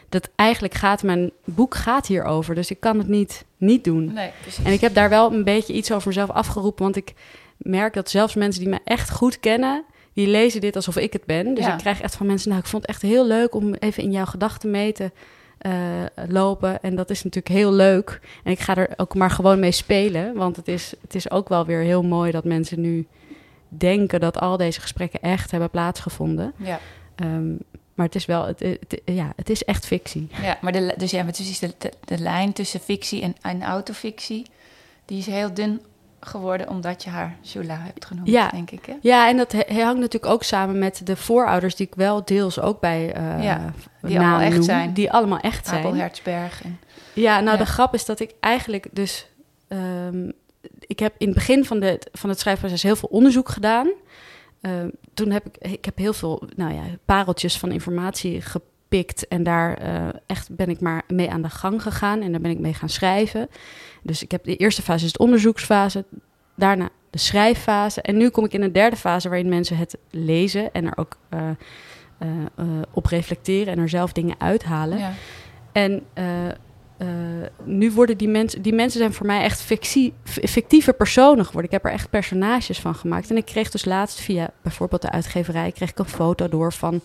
dat 0.09 0.29
eigenlijk 0.37 0.75
gaat 0.75 1.03
mijn 1.03 1.31
boek 1.45 1.75
gaat 1.75 2.07
hierover. 2.07 2.55
Dus 2.55 2.71
ik 2.71 2.81
kan 2.81 2.99
het 2.99 3.09
niet, 3.09 3.45
niet 3.57 3.85
doen. 3.85 4.13
Nee, 4.13 4.31
en 4.65 4.73
ik 4.73 4.81
heb 4.81 4.95
daar 4.95 5.09
wel 5.09 5.33
een 5.33 5.45
beetje 5.45 5.73
iets 5.73 5.93
over 5.93 6.09
mezelf 6.09 6.31
afgeroepen, 6.31 6.85
want 6.85 6.97
ik 6.97 7.15
merk 7.57 7.95
dat 7.95 8.11
zelfs 8.11 8.35
mensen 8.35 8.61
die 8.61 8.71
me 8.71 8.81
echt 8.85 9.11
goed 9.11 9.41
kennen, 9.41 9.85
die 10.13 10.27
lezen 10.27 10.61
dit 10.61 10.77
alsof 10.77 10.97
ik 10.97 11.13
het 11.13 11.25
ben. 11.25 11.55
Dus 11.55 11.65
ja. 11.65 11.73
ik 11.73 11.79
krijg 11.79 12.01
echt 12.01 12.17
van 12.17 12.27
mensen, 12.27 12.49
nou, 12.49 12.61
ik 12.61 12.69
vond 12.69 12.83
het 12.83 12.91
echt 12.91 13.03
heel 13.03 13.27
leuk 13.27 13.55
om 13.55 13.75
even 13.75 14.03
in 14.03 14.11
jouw 14.11 14.25
gedachten 14.25 14.71
mee 14.71 14.93
te 14.93 15.11
lopen. 16.29 16.83
En 16.83 16.97
dat 16.97 17.11
is 17.11 17.25
natuurlijk 17.25 17.55
heel 17.55 17.73
leuk. 17.73 18.21
En 18.45 18.53
ik 18.53 18.61
ga 18.61 18.77
er 18.77 18.89
ook 18.97 19.15
maar 19.15 19.31
gewoon 19.31 19.61
mee 19.61 19.73
spelen. 19.73 20.35
Want 20.35 20.57
het 20.57 20.69
is, 20.69 20.95
het 21.01 21.15
is 21.15 21.31
ook 21.31 21.49
wel 21.49 21.67
weer 21.67 21.81
heel 21.81 22.03
mooi 22.03 22.31
dat 22.31 22.45
mensen 22.45 22.81
nu 22.81 23.07
denken 23.69 24.21
dat 24.21 24.41
al 24.41 24.57
deze 24.57 24.81
gesprekken 24.81 25.21
echt 25.23 25.51
hebben 25.51 25.71
plaatsgevonden. 25.71 26.53
Ja. 26.57 26.81
Um, 27.17 27.59
maar 27.95 28.07
het 28.07 28.15
is 28.15 28.25
wel, 28.25 28.47
het, 28.47 28.61
het, 28.61 29.01
ja, 29.05 29.33
het 29.37 29.51
is 29.51 29.65
echt 29.65 29.87
fictie. 29.87 30.29
Ja, 30.43 30.59
maar 30.61 30.73
de, 30.73 30.95
dus 30.97 31.11
ja, 31.11 31.23
maar 31.23 31.33
precies 31.33 31.59
de, 31.59 31.75
de, 31.79 31.93
de 32.05 32.19
lijn 32.19 32.53
tussen 32.53 32.81
fictie 32.81 33.23
en, 33.23 33.35
en 33.43 33.63
autofictie, 33.63 34.47
die 35.05 35.19
is 35.19 35.27
heel 35.27 35.55
dun 35.55 35.81
geworden 36.21 36.69
omdat 36.69 37.05
je 37.05 37.11
haar 37.11 37.37
Shula 37.45 37.77
hebt 37.79 38.05
genoemd, 38.05 38.29
ja. 38.29 38.49
denk 38.49 38.71
ik. 38.71 38.87
Hè? 38.87 38.95
Ja, 39.01 39.29
en 39.29 39.37
dat 39.37 39.53
hangt 39.53 40.01
natuurlijk 40.01 40.33
ook 40.33 40.43
samen 40.43 40.79
met 40.79 41.01
de 41.05 41.17
voorouders 41.17 41.77
die 41.77 41.87
ik 41.87 41.95
wel 41.95 42.25
deels 42.25 42.61
ook 42.61 42.81
bij 42.81 43.17
uh, 43.17 43.43
ja, 43.45 43.73
die 44.03 44.19
allemaal 44.19 44.41
echt 44.41 44.55
noem, 44.55 44.63
zijn. 44.63 44.93
Die 44.93 45.13
allemaal 45.13 45.39
echt 45.39 45.67
zijn. 45.67 45.85
Abel 45.85 45.95
Hertzberg. 45.95 46.63
En, 46.65 46.81
ja, 47.13 47.41
nou 47.41 47.59
ja. 47.59 47.65
de 47.65 47.71
grap 47.71 47.95
is 47.95 48.05
dat 48.05 48.21
ik 48.21 48.35
eigenlijk 48.41 48.87
dus... 48.93 49.27
Um, 49.69 50.33
ik 50.79 50.99
heb 50.99 51.15
in 51.19 51.27
het 51.27 51.35
begin 51.35 51.65
van, 51.65 51.81
de, 51.81 52.01
van 52.13 52.31
het 52.31 52.39
schrijfproces 52.39 52.83
heel 52.83 52.97
veel 52.97 53.09
onderzoek 53.09 53.49
gedaan. 53.49 53.89
Uh, 54.63 54.73
toen 55.15 55.31
heb 55.31 55.47
ik, 55.47 55.57
ik 55.71 55.85
heb 55.85 55.97
heel 55.97 56.13
veel 56.13 56.43
nou 56.57 56.75
ja, 56.75 56.83
pareltjes 57.05 57.59
van 57.59 57.73
informatie 57.73 58.41
ge, 58.41 58.61
gepikt. 58.89 59.29
En 59.29 59.43
daar 59.43 59.75
eh, 59.75 60.09
echt 60.27 60.57
ben 60.57 60.69
ik 60.69 60.81
maar 60.81 61.03
mee 61.09 61.31
aan 61.31 61.43
de 61.43 61.51
gang 61.51 61.83
gegaan. 61.83 62.21
En 62.21 62.31
daar 62.31 62.41
ben 62.41 62.51
ik 62.51 62.59
mee 62.59 62.75
gaan 62.75 62.89
schrijven. 62.89 63.49
Dus 64.03 64.23
ik 64.23 64.31
heb 64.31 64.45
de 64.45 64.57
eerste 64.57 64.83
fase 64.83 65.05
is 65.05 65.13
de 65.13 65.19
onderzoeksfase. 65.19 66.05
Daarna 66.55 66.89
de 67.11 67.19
schrijffase. 67.19 68.03
En 68.03 68.17
nu 68.17 68.29
kom 68.29 68.45
ik 68.45 68.53
in 68.53 68.63
een 68.63 68.73
derde 68.73 68.97
fase 68.97 69.29
waarin 69.29 69.49
mensen 69.49 69.77
het 69.77 69.99
lezen 70.11 70.73
en 70.73 70.87
er 70.87 70.97
ook 70.97 71.19
uh, 71.35 71.41
op 72.93 73.07
reflecteren 73.07 73.73
en 73.73 73.79
er 73.79 73.89
zelf 73.89 74.13
dingen 74.13 74.35
uithalen. 74.39 74.99
Ja. 74.99 75.13
En 75.73 76.03
nu 77.65 77.93
worden 77.93 78.19
die 78.19 78.29
mensen, 78.29 78.63
die 78.63 78.73
mensen 78.73 78.99
zijn 78.99 79.13
voor 79.13 79.27
mij 79.27 79.43
echt 79.43 79.63
fictie, 79.63 80.15
fictieve 80.25 80.93
personen 80.93 81.45
geworden. 81.45 81.71
Ik 81.71 81.77
heb 81.83 81.85
er 81.85 81.93
echt 81.93 82.11
personages 82.11 82.81
van 82.81 82.95
gemaakt. 82.95 83.31
En 83.31 83.37
ik 83.37 83.45
kreeg 83.45 83.71
dus 83.71 83.85
laatst 83.85 84.21
via 84.21 84.51
bijvoorbeeld 84.63 85.03
de 85.03 85.11
uitgeverij, 85.11 85.73
kreeg 85.73 85.91
ik 85.91 85.99
een 85.99 86.09
foto 86.09 86.49
door 86.49 86.73
van 86.73 87.01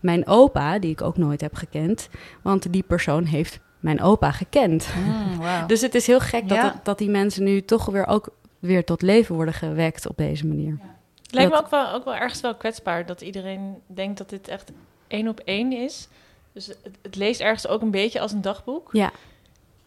mijn 0.00 0.26
opa, 0.26 0.78
die 0.78 0.90
ik 0.90 1.02
ook 1.02 1.16
nooit 1.16 1.40
heb 1.40 1.54
gekend. 1.54 2.08
Want 2.42 2.72
die 2.72 2.82
persoon 2.82 3.24
heeft 3.24 3.60
mijn 3.80 4.02
opa 4.02 4.32
gekend. 4.32 4.88
Mm, 4.96 5.36
wow. 5.36 5.68
dus 5.68 5.80
het 5.80 5.94
is 5.94 6.06
heel 6.06 6.20
gek 6.20 6.48
dat, 6.48 6.74
dat 6.82 6.98
die 6.98 7.10
mensen 7.10 7.44
nu 7.44 7.62
toch 7.62 7.86
weer 7.86 8.06
ook 8.06 8.28
weer 8.58 8.84
tot 8.84 9.02
leven 9.02 9.34
worden 9.34 9.54
gewekt 9.54 10.08
op 10.08 10.16
deze 10.16 10.46
manier. 10.46 10.78
Ja. 10.80 10.94
Het 11.22 11.34
lijkt 11.34 11.50
me 11.50 11.58
ook 11.58 11.70
wel, 11.70 11.92
ook 11.92 12.04
wel 12.04 12.14
ergens 12.14 12.40
wel 12.40 12.54
kwetsbaar 12.54 13.06
dat 13.06 13.20
iedereen 13.20 13.74
denkt 13.86 14.18
dat 14.18 14.30
dit 14.30 14.48
echt 14.48 14.72
één 15.06 15.28
op 15.28 15.40
één 15.40 15.72
is. 15.72 16.08
Dus 16.52 16.66
het, 16.66 16.78
het, 17.02 17.16
leest 17.16 17.40
ergens 17.40 17.66
ook 17.66 17.82
een 17.82 17.90
beetje 17.90 18.20
als 18.20 18.32
een 18.32 18.40
dagboek. 18.40 18.88
Ja, 18.92 19.12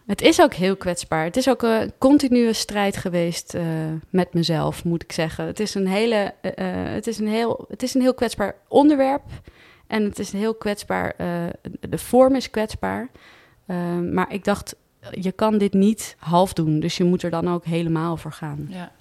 het 0.05 0.21
is 0.21 0.41
ook 0.41 0.53
heel 0.53 0.75
kwetsbaar. 0.75 1.23
Het 1.23 1.37
is 1.37 1.49
ook 1.49 1.61
een 1.61 1.91
continue 1.97 2.53
strijd 2.53 2.97
geweest 2.97 3.53
uh, 3.53 3.63
met 4.09 4.33
mezelf, 4.33 4.83
moet 4.83 5.03
ik 5.03 5.11
zeggen. 5.11 5.45
Het 5.45 5.59
is 5.59 5.75
een, 5.75 5.87
hele, 5.87 6.33
uh, 6.41 6.51
het 6.93 7.07
is 7.07 7.19
een, 7.19 7.27
heel, 7.27 7.65
het 7.67 7.83
is 7.83 7.93
een 7.93 8.01
heel 8.01 8.13
kwetsbaar 8.13 8.55
onderwerp. 8.67 9.23
En 9.89 10.03
het 10.03 10.19
is 10.19 10.31
heel 10.31 10.53
kwetsbaar. 10.53 11.13
Uh, 11.17 11.27
de 11.79 11.97
vorm 11.97 12.35
is 12.35 12.49
kwetsbaar. 12.49 13.09
maar 14.11 14.33
ik 14.33 14.43
dacht, 14.43 14.75
je 15.11 15.31
kan 15.31 15.57
dit 15.57 15.73
niet 15.73 16.15
half 16.19 16.53
doen. 16.53 16.79
Dus 16.79 16.97
je 16.97 17.03
moet 17.03 17.23
er 17.23 17.29
dan 17.29 17.53
ook 17.53 17.65
helemaal 17.65 18.17
voor 18.17 18.31
gaan. 18.31 18.67
Ja. 18.69 18.91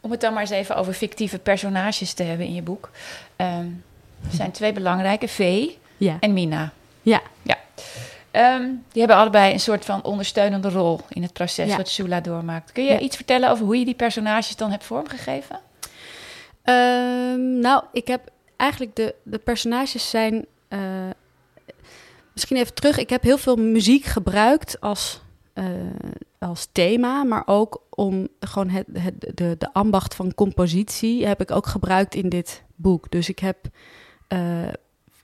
Om 0.00 0.10
het 0.10 0.20
dan 0.20 0.32
maar 0.32 0.42
eens 0.42 0.50
even 0.50 0.76
over 0.76 0.92
fictieve 0.92 1.38
personages 1.38 2.12
te 2.12 2.22
hebben 2.22 2.46
in 2.46 2.54
je 2.54 2.62
boek. 2.62 2.90
Um, 3.36 3.84
er 4.24 4.36
zijn 4.36 4.50
twee 4.50 4.72
belangrijke, 4.72 5.28
V 5.28 5.68
ja. 5.96 6.16
en 6.20 6.32
Mina. 6.32 6.72
Ja. 7.02 7.20
ja. 7.42 7.56
Um, 8.56 8.84
die 8.92 9.00
hebben 9.00 9.16
allebei 9.16 9.52
een 9.52 9.60
soort 9.60 9.84
van 9.84 10.04
ondersteunende 10.04 10.70
rol 10.70 11.00
in 11.08 11.22
het 11.22 11.32
proces 11.32 11.76
wat 11.76 11.88
Shula 11.88 12.20
doormaakt. 12.20 12.72
Kun 12.72 12.84
je 12.84 12.98
iets 12.98 13.16
vertellen 13.16 13.50
over 13.50 13.64
hoe 13.64 13.78
je 13.78 13.84
die 13.84 13.94
personages 13.94 14.56
dan 14.56 14.70
hebt 14.70 14.84
vormgegeven? 14.84 15.60
Um, 16.64 17.58
nou, 17.60 17.84
ik 17.92 18.06
heb 18.06 18.30
eigenlijk 18.58 18.96
de, 18.96 19.14
de 19.22 19.38
personages 19.38 20.10
zijn. 20.10 20.46
Uh, 20.68 21.10
misschien 22.32 22.56
even 22.56 22.74
terug. 22.74 22.98
Ik 22.98 23.10
heb 23.10 23.22
heel 23.22 23.38
veel 23.38 23.56
muziek 23.56 24.04
gebruikt 24.04 24.80
als, 24.80 25.22
uh, 25.54 25.64
als 26.38 26.68
thema, 26.72 27.24
maar 27.24 27.42
ook 27.46 27.82
om 27.90 28.28
gewoon 28.40 28.68
het, 28.68 28.86
de, 29.34 29.54
de 29.58 29.72
ambacht 29.72 30.14
van 30.14 30.34
compositie 30.34 31.26
heb 31.26 31.40
ik 31.40 31.50
ook 31.50 31.66
gebruikt 31.66 32.14
in 32.14 32.28
dit 32.28 32.64
boek. 32.76 33.10
Dus 33.10 33.28
ik 33.28 33.38
heb 33.38 33.58
uh, 34.32 34.68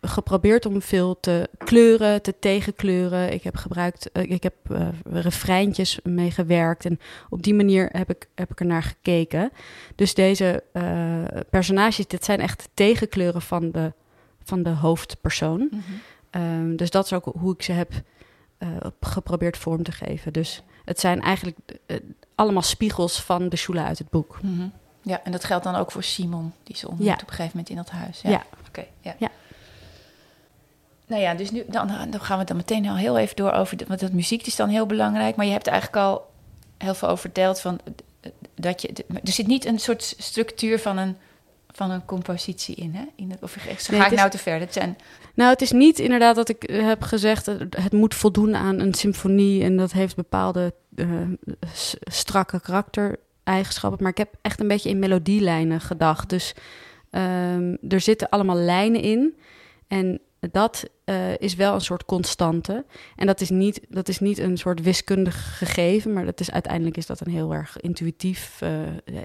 geprobeerd 0.09 0.67
om 0.67 0.83
veel 0.83 1.21
te 1.21 1.49
kleuren, 1.59 2.23
te 2.23 2.35
tegenkleuren. 2.39 3.33
Ik 3.33 3.43
heb 3.43 3.57
gebruikt, 3.57 4.11
uh, 4.13 4.23
ik 4.31 4.43
heb 4.43 4.55
uh, 4.71 4.89
refreintjes 5.05 5.99
mee 6.03 6.31
gewerkt 6.31 6.85
en 6.85 7.01
op 7.29 7.43
die 7.43 7.55
manier 7.55 7.89
heb 7.93 8.11
ik, 8.11 8.29
heb 8.35 8.51
ik 8.51 8.61
er 8.61 8.67
naar 8.67 8.83
gekeken. 8.83 9.53
Dus 9.95 10.15
deze 10.15 10.63
uh, 10.73 11.23
personages, 11.51 12.07
dit 12.07 12.25
zijn 12.25 12.41
echt 12.41 12.69
tegenkleuren 12.75 13.43
van 13.43 13.71
de, 13.71 13.93
van 14.43 14.63
de 14.63 14.71
hoofdpersoon. 14.71 15.69
Mm 15.71 15.83
-hmm. 16.31 16.43
um, 16.43 16.77
dus 16.77 16.91
dat 16.91 17.05
is 17.05 17.13
ook 17.13 17.33
hoe 17.39 17.55
ik 17.55 17.63
ze 17.63 17.73
heb 17.73 17.93
geprobeerd 19.01 19.57
vorm 19.57 19.83
te 19.83 19.93
geven. 19.93 20.33
Dus 20.33 20.63
het 20.85 21.01
zijn 21.01 21.21
eigenlijk 21.21 21.59
allemaal 22.35 22.63
spiegels 22.63 23.23
van 23.23 23.49
de 23.49 23.57
Shula 23.57 23.87
uit 23.87 23.99
het 23.99 24.11
boek. 24.11 24.39
Mm 24.43 24.59
-hmm. 24.59 24.73
Ja, 25.03 25.21
en 25.25 25.33
dat 25.33 25.45
geldt 25.45 25.65
dan 25.65 25.75
ook 25.75 25.91
voor 25.91 26.03
Simon, 26.03 26.53
die 26.63 26.77
ze 26.77 26.89
ontmoet 26.89 27.07
ja. 27.07 27.13
op 27.13 27.21
een 27.21 27.29
gegeven 27.29 27.51
moment 27.51 27.69
in 27.69 27.77
dat 27.77 27.91
huis. 27.91 28.21
Ja, 28.21 28.31
ja. 28.31 28.45
oké. 28.69 28.69
Okay, 29.01 29.17
ja. 29.19 29.31
Nou 31.07 31.23
ja, 31.23 31.35
dus 31.35 31.51
nu 31.51 31.65
dan, 31.67 31.91
dan 32.11 32.21
gaan 32.21 32.39
we 32.39 32.45
dan 32.45 32.57
meteen 32.57 32.87
al 32.87 32.97
heel 32.97 33.19
even 33.19 33.37
door 33.37 33.53
over... 33.53 33.79
want 33.87 34.01
dat 34.01 34.13
muziek 34.13 34.47
is 34.47 34.57
dan 34.57 34.69
heel 34.69 34.87
belangrijk. 34.87 35.37
Maar 35.37 35.47
je 35.47 35.53
hebt 35.53 35.67
eigenlijk 35.67 36.03
al 36.05 36.31
heel 36.79 36.95
veel 36.95 37.09
over 37.09 37.21
verteld 37.21 37.61
van... 37.61 37.81
Dat 38.55 38.83
je, 38.83 38.89
er 39.09 39.33
zit 39.33 39.47
niet 39.47 39.65
een 39.65 39.79
soort 39.79 40.15
structuur 40.19 40.79
van 40.79 40.99
een, 40.99 41.17
van 41.71 41.91
een 41.91 42.05
compositie 42.05 42.75
in, 42.75 42.95
hè? 42.95 43.05
In 43.17 43.33
of 43.41 43.57
ga 43.59 43.93
nee, 43.93 44.07
ik 44.07 44.17
nou 44.17 44.31
te 44.31 44.39
ver? 44.39 44.59
Dat 44.59 44.73
zijn... 44.73 44.99
Nou, 45.35 45.51
het 45.51 45.63
is 45.63 45.73
niet 45.73 45.99
inderdaad 45.99 46.37
dat 46.37 46.49
ik 46.49 46.71
heb 46.73 47.03
gezegd... 47.03 47.47
het 47.71 47.93
moet 47.93 48.15
voldoen 48.15 48.57
aan 48.57 48.81
een 48.81 48.95
symfonie... 48.95 49.63
en 49.63 49.77
dat 49.77 49.93
heeft 49.93 50.17
bepaalde 50.17 50.75
uh, 50.95 51.07
strakke 52.05 52.61
karaktereigenschappen. 52.61 54.03
Maar 54.03 54.11
ik 54.11 54.19
heb 54.19 54.35
echt 54.43 54.61
een 54.61 54.69
beetje 54.69 54.89
in 54.89 54.99
melodielijnen 54.99 55.81
gedacht. 55.81 56.29
Dus 56.29 56.55
um, 57.11 57.79
er 57.89 58.01
zitten 58.01 58.29
allemaal 58.29 58.57
lijnen 58.57 59.01
in... 59.01 59.37
En 59.89 60.21
dat 60.51 60.89
uh, 61.05 61.39
is 61.39 61.55
wel 61.55 61.75
een 61.75 61.81
soort 61.81 62.05
constante. 62.05 62.85
En 63.17 63.27
dat 63.27 63.41
is, 63.41 63.51
niet, 63.51 63.81
dat 63.89 64.09
is 64.09 64.19
niet 64.19 64.39
een 64.39 64.57
soort 64.57 64.83
wiskundig 64.83 65.59
gegeven, 65.59 66.13
maar 66.13 66.25
dat 66.25 66.41
is, 66.41 66.51
uiteindelijk 66.51 66.97
is 66.97 67.07
dat 67.07 67.21
een 67.21 67.33
heel 67.33 67.55
erg 67.55 67.81
intuïtief, 67.81 68.61
uh, 68.63 68.71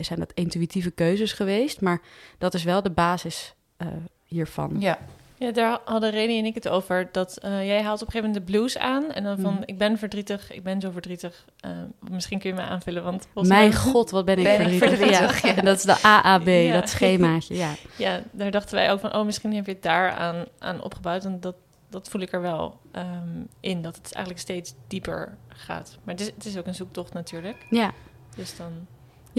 zijn 0.01 0.19
dat 0.19 0.31
intuïtieve 0.33 0.91
keuzes 0.91 1.33
geweest. 1.33 1.81
Maar 1.81 2.01
dat 2.38 2.53
is 2.53 2.63
wel 2.63 2.81
de 2.81 2.91
basis 2.91 3.55
uh, 3.77 3.88
hiervan. 4.23 4.75
Ja. 4.79 4.99
Ja, 5.39 5.51
daar 5.51 5.79
hadden 5.86 6.10
Reni 6.10 6.39
en 6.39 6.46
ik 6.46 6.53
het 6.53 6.67
over. 6.67 7.10
Dat 7.12 7.38
uh, 7.46 7.65
jij 7.65 7.81
haalt 7.81 8.01
op 8.01 8.08
een 8.08 8.12
gegeven 8.12 8.29
moment 8.29 8.48
de 8.48 8.51
blues 8.51 8.77
aan. 8.77 9.12
En 9.12 9.24
dan 9.24 9.39
van, 9.39 9.53
mm. 9.53 9.63
ik 9.65 9.77
ben 9.77 9.98
verdrietig, 9.98 10.51
ik 10.51 10.63
ben 10.63 10.81
zo 10.81 10.91
verdrietig. 10.91 11.46
Uh, 11.65 11.72
misschien 12.10 12.39
kun 12.39 12.50
je 12.50 12.55
me 12.55 12.62
aanvullen, 12.62 13.03
want... 13.03 13.27
Mijn 13.34 13.48
mij... 13.48 13.74
god, 13.74 14.10
wat 14.10 14.25
ben 14.25 14.38
ik 14.38 14.43
ben 14.43 14.55
verdrietig. 14.55 14.89
verdrietig. 14.89 15.41
Ja. 15.41 15.55
En 15.55 15.65
dat 15.65 15.77
is 15.77 15.84
de 15.84 16.01
AAB, 16.01 16.48
ja. 16.48 16.74
dat 16.74 16.89
schemaatje, 16.89 17.55
ja. 17.55 17.74
Ja, 17.98 18.22
daar 18.31 18.51
dachten 18.51 18.75
wij 18.75 18.91
ook 18.91 19.00
van, 19.00 19.15
oh, 19.15 19.25
misschien 19.25 19.53
heb 19.53 19.65
je 19.65 19.72
het 19.72 19.84
daar 19.84 20.12
aan, 20.12 20.46
aan 20.60 20.84
opgebouwd. 20.84 21.25
En 21.25 21.39
dat, 21.39 21.55
dat 21.89 22.10
voel 22.10 22.22
ik 22.22 22.31
er 22.31 22.41
wel 22.41 22.79
um, 22.96 23.48
in, 23.60 23.81
dat 23.81 23.96
het 23.96 24.13
eigenlijk 24.13 24.43
steeds 24.43 24.74
dieper 24.88 25.38
gaat. 25.48 25.98
Maar 26.03 26.15
het 26.15 26.24
is, 26.24 26.31
het 26.36 26.46
is 26.46 26.58
ook 26.58 26.67
een 26.67 26.75
zoektocht 26.75 27.13
natuurlijk. 27.13 27.65
Ja. 27.69 27.91
Dus 28.36 28.58
dan 28.58 28.88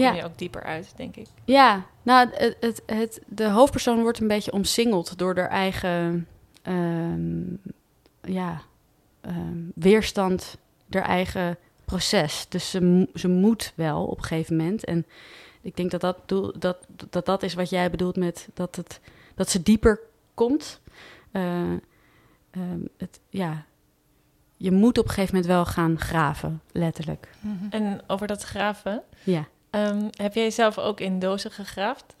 kom 0.01 0.15
ja. 0.15 0.21
je 0.21 0.25
ook 0.25 0.37
dieper 0.37 0.63
uit, 0.63 0.93
denk 0.95 1.15
ik. 1.15 1.27
Ja, 1.45 1.85
nou, 2.01 2.29
het, 2.31 2.57
het, 2.59 2.81
het, 2.85 3.21
de 3.27 3.49
hoofdpersoon 3.49 4.01
wordt 4.01 4.19
een 4.19 4.27
beetje 4.27 4.51
omsingeld 4.51 5.17
door 5.17 5.35
haar 5.37 5.49
eigen 5.49 6.27
um, 6.63 7.61
ja, 8.21 8.61
um, 9.21 9.71
weerstand, 9.75 10.57
haar 10.89 11.03
eigen 11.03 11.57
proces. 11.85 12.45
Dus 12.49 12.69
ze, 12.69 13.07
ze 13.13 13.27
moet 13.27 13.73
wel 13.75 14.05
op 14.05 14.17
een 14.17 14.23
gegeven 14.23 14.55
moment. 14.55 14.85
En 14.85 15.05
ik 15.61 15.75
denk 15.75 15.91
dat 15.91 16.01
dat, 16.01 16.17
dat, 16.59 16.77
dat, 17.09 17.25
dat 17.25 17.43
is 17.43 17.53
wat 17.53 17.69
jij 17.69 17.89
bedoelt 17.89 18.15
met 18.15 18.47
dat, 18.53 18.75
het, 18.75 18.99
dat 19.35 19.49
ze 19.49 19.63
dieper 19.63 19.99
komt. 20.33 20.81
Uh, 21.31 21.61
um, 22.51 22.87
het, 22.97 23.19
ja, 23.29 23.65
je 24.57 24.71
moet 24.71 24.97
op 24.97 25.03
een 25.03 25.09
gegeven 25.09 25.35
moment 25.35 25.53
wel 25.53 25.65
gaan 25.65 25.99
graven, 25.99 26.61
letterlijk. 26.71 27.29
-hmm. 27.39 27.67
En 27.69 28.01
over 28.07 28.27
dat 28.27 28.43
graven, 28.43 29.03
ja. 29.23 29.47
Um, 29.75 30.09
heb 30.11 30.33
jij 30.33 30.49
zelf 30.49 30.77
ook 30.77 30.99
in 30.99 31.19
dozen 31.19 31.51
gegraafd? 31.51 32.15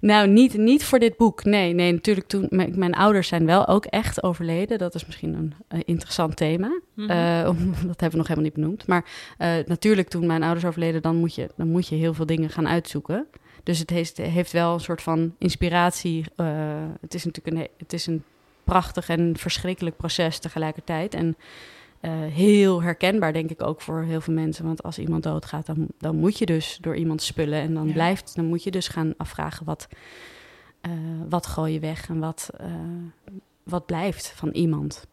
Nou, 0.00 0.28
niet, 0.28 0.56
niet 0.56 0.84
voor 0.84 0.98
dit 0.98 1.16
boek. 1.16 1.44
Nee, 1.44 1.72
nee, 1.72 1.92
natuurlijk 1.92 2.26
toen... 2.26 2.46
Mijn, 2.50 2.72
mijn 2.78 2.94
ouders 2.94 3.28
zijn 3.28 3.46
wel 3.46 3.68
ook 3.68 3.84
echt 3.84 4.22
overleden. 4.22 4.78
Dat 4.78 4.94
is 4.94 5.06
misschien 5.06 5.34
een, 5.34 5.54
een 5.68 5.84
interessant 5.84 6.36
thema. 6.36 6.66
Mm 6.68 7.08
-hmm. 7.08 7.10
uh, 7.10 7.42
dat 7.90 8.00
hebben 8.00 8.10
we 8.10 8.16
nog 8.16 8.28
helemaal 8.28 8.44
niet 8.44 8.54
benoemd. 8.54 8.86
Maar 8.86 9.04
uh, 9.38 9.52
natuurlijk 9.66 10.08
toen 10.08 10.26
mijn 10.26 10.42
ouders 10.42 10.64
overleden... 10.64 11.02
Dan 11.02 11.16
moet, 11.16 11.34
je, 11.34 11.50
dan 11.56 11.68
moet 11.68 11.88
je 11.88 11.94
heel 11.94 12.14
veel 12.14 12.26
dingen 12.26 12.50
gaan 12.50 12.68
uitzoeken. 12.68 13.26
Dus 13.62 13.78
het 13.78 13.90
heeft, 13.90 14.16
heeft 14.16 14.52
wel 14.52 14.74
een 14.74 14.80
soort 14.80 15.02
van 15.02 15.34
inspiratie. 15.38 16.24
Het 17.00 17.14
is 17.14 17.24
natuurlijk 17.24 17.56
een, 17.56 17.68
het 17.78 17.92
is 17.92 18.06
een 18.06 18.24
prachtig 18.64 19.08
en 19.08 19.34
verschrikkelijk 19.36 19.96
proces 19.96 20.38
tegelijkertijd. 20.38 21.14
En 21.14 21.36
uh, 22.00 22.12
heel 22.12 22.82
herkenbaar, 22.82 23.32
denk 23.32 23.50
ik 23.50 23.62
ook 23.62 23.80
voor 23.80 24.02
heel 24.02 24.20
veel 24.20 24.34
mensen. 24.34 24.64
Want 24.64 24.82
als 24.82 24.98
iemand 24.98 25.22
doodgaat, 25.22 25.66
dan, 25.66 25.86
dan 25.98 26.16
moet 26.16 26.38
je 26.38 26.46
dus 26.46 26.78
door 26.80 26.96
iemand 26.96 27.22
spullen. 27.22 27.60
En 27.60 27.74
dan 27.74 27.86
ja. 27.86 27.92
blijft, 27.92 28.34
dan 28.34 28.44
moet 28.44 28.62
je 28.62 28.70
dus 28.70 28.88
gaan 28.88 29.14
afvragen 29.16 29.66
wat, 29.66 29.88
uh, 30.82 30.92
wat 31.28 31.46
gooi 31.46 31.72
je 31.72 31.80
weg 31.80 32.08
en 32.08 32.18
wat, 32.18 32.50
uh, 32.60 32.66
wat 33.62 33.86
blijft 33.86 34.32
van 34.36 34.48
iemand. 34.48 35.06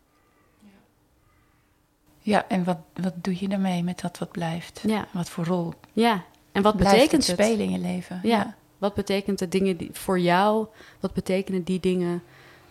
Ja, 2.20 2.48
en 2.48 2.64
wat, 2.64 2.78
wat 2.94 3.14
doe 3.22 3.40
je 3.40 3.48
daarmee 3.48 3.84
met 3.84 4.00
dat 4.00 4.18
wat 4.18 4.32
blijft? 4.32 4.84
Ja. 4.88 5.08
Wat 5.12 5.30
voor 5.30 5.46
rol? 5.46 5.74
Ja, 5.94 6.24
en 6.52 6.62
wat 6.62 6.78
betekent 6.78 7.28
het? 7.28 7.40
spelen 7.40 7.60
in 7.60 7.72
je 7.72 7.80
leven? 7.80 8.20
Ja. 8.24 8.38
ja. 8.38 8.56
Wat 8.78 8.94
betekent 8.94 9.40
de 9.40 9.48
dingen 9.48 9.78
die, 9.78 9.90
voor 9.92 10.20
jou? 10.20 10.68
Wat 11.00 11.14
betekenen 11.14 11.64
die 11.64 11.80
dingen 11.80 12.24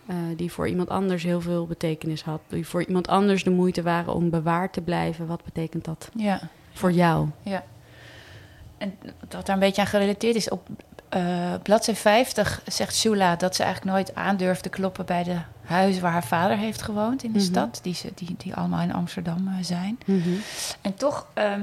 uh, 0.09 0.15
die 0.35 0.51
voor 0.51 0.67
iemand 0.67 0.89
anders 0.89 1.23
heel 1.23 1.41
veel 1.41 1.65
betekenis 1.67 2.21
had. 2.23 2.41
Die 2.47 2.67
voor 2.67 2.83
iemand 2.83 3.07
anders 3.07 3.43
de 3.43 3.49
moeite 3.49 3.81
waren 3.81 4.13
om 4.13 4.29
bewaard 4.29 4.73
te 4.73 4.81
blijven. 4.81 5.27
Wat 5.27 5.43
betekent 5.43 5.85
dat 5.85 6.09
ja. 6.15 6.39
voor 6.73 6.91
jou? 6.91 7.27
Ja. 7.43 7.63
En 8.77 8.93
wat 9.19 9.45
daar 9.45 9.55
een 9.55 9.59
beetje 9.59 9.81
aan 9.81 9.87
gerelateerd 9.87 10.35
is, 10.35 10.49
op, 10.49 10.67
eh 11.09 11.53
bladzijde 11.63 11.99
50 11.99 12.61
zegt 12.67 12.95
Shula 12.95 13.35
dat 13.35 13.55
ze 13.55 13.63
eigenlijk 13.63 13.95
nooit 13.95 14.15
aandurfde 14.15 14.69
kloppen 14.69 15.05
bij 15.05 15.23
de 15.23 15.37
huizen 15.63 16.01
waar 16.01 16.11
haar 16.11 16.23
vader 16.25 16.57
heeft 16.57 16.81
gewoond 16.81 17.23
in 17.23 17.31
de 17.31 17.39
Mhm. 17.39 17.47
stad, 17.47 17.79
die, 17.81 17.93
ze, 17.93 18.11
die, 18.15 18.35
die 18.37 18.55
allemaal 18.55 18.81
in 18.81 18.93
Amsterdam 18.93 19.47
eh, 19.47 19.53
zijn. 19.61 19.99
Mhm. 20.05 20.29
En 20.81 20.95
toch, 20.95 21.25
ehm, 21.33 21.61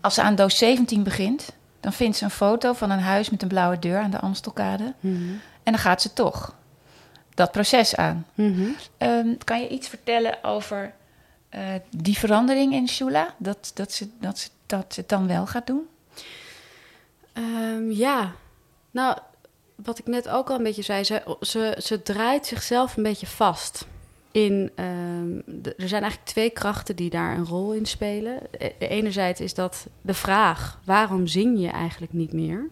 als 0.00 0.14
ze 0.14 0.22
aan 0.22 0.34
doos 0.34 0.58
17 0.58 1.02
begint, 1.02 1.52
dan 1.80 1.92
vindt 1.92 2.16
ze 2.16 2.24
een 2.24 2.30
foto 2.30 2.72
van 2.72 2.90
een 2.90 3.00
huis 3.00 3.30
met 3.30 3.42
een 3.42 3.48
blauwe 3.48 3.78
deur 3.78 3.98
aan 4.00 4.10
de 4.10 4.20
Amstelkade. 4.20 4.94
Mhm. 5.00 5.14
En 5.62 5.72
dan 5.72 5.78
gaat 5.78 6.02
ze 6.02 6.12
toch 6.12 6.54
dat 7.34 7.52
proces 7.52 7.96
aan. 7.96 8.26
Mhm. 8.34 8.68
Ehm, 8.98 9.34
kan 9.44 9.60
je 9.60 9.68
iets 9.68 9.88
vertellen 9.88 10.44
over 10.44 10.92
eh, 11.48 11.60
die 11.96 12.18
verandering 12.18 12.72
in 12.72 12.88
Shula? 12.88 13.34
Dat, 13.38 13.70
dat, 13.74 13.92
ze, 13.92 14.08
dat, 14.20 14.38
ze, 14.38 14.48
dat 14.66 14.94
ze 14.94 15.00
het 15.00 15.08
dan 15.08 15.26
wel 15.26 15.46
gaat 15.46 15.66
doen? 15.66 15.86
Ehm, 17.32 17.90
ja, 17.90 18.32
nou, 18.90 19.18
wat 19.74 19.98
ik 19.98 20.06
net 20.06 20.28
ook 20.28 20.50
al 20.50 20.56
een 20.56 20.62
beetje 20.62 20.82
zei, 20.82 21.04
ze, 21.04 21.36
ze, 21.40 21.78
ze 21.82 22.02
draait 22.02 22.46
zichzelf 22.46 22.96
een 22.96 23.02
beetje 23.02 23.26
vast. 23.26 23.86
In, 24.32 24.70
ehm, 24.74 25.40
de- 25.46 25.74
er 25.76 25.88
zijn 25.88 26.02
eigenlijk 26.02 26.30
twee 26.32 26.50
krachten 26.50 26.96
die 26.96 27.10
daar 27.10 27.36
een 27.36 27.46
rol 27.46 27.72
in 27.72 27.86
spelen. 27.86 28.38
E- 28.58 28.72
Enerzijds 28.78 29.40
is 29.40 29.54
dat 29.54 29.86
de 30.00 30.14
vraag: 30.14 30.80
waarom 30.84 31.26
zing 31.26 31.60
je 31.60 31.68
eigenlijk 31.68 32.12
niet 32.12 32.32
meer? 32.32 32.66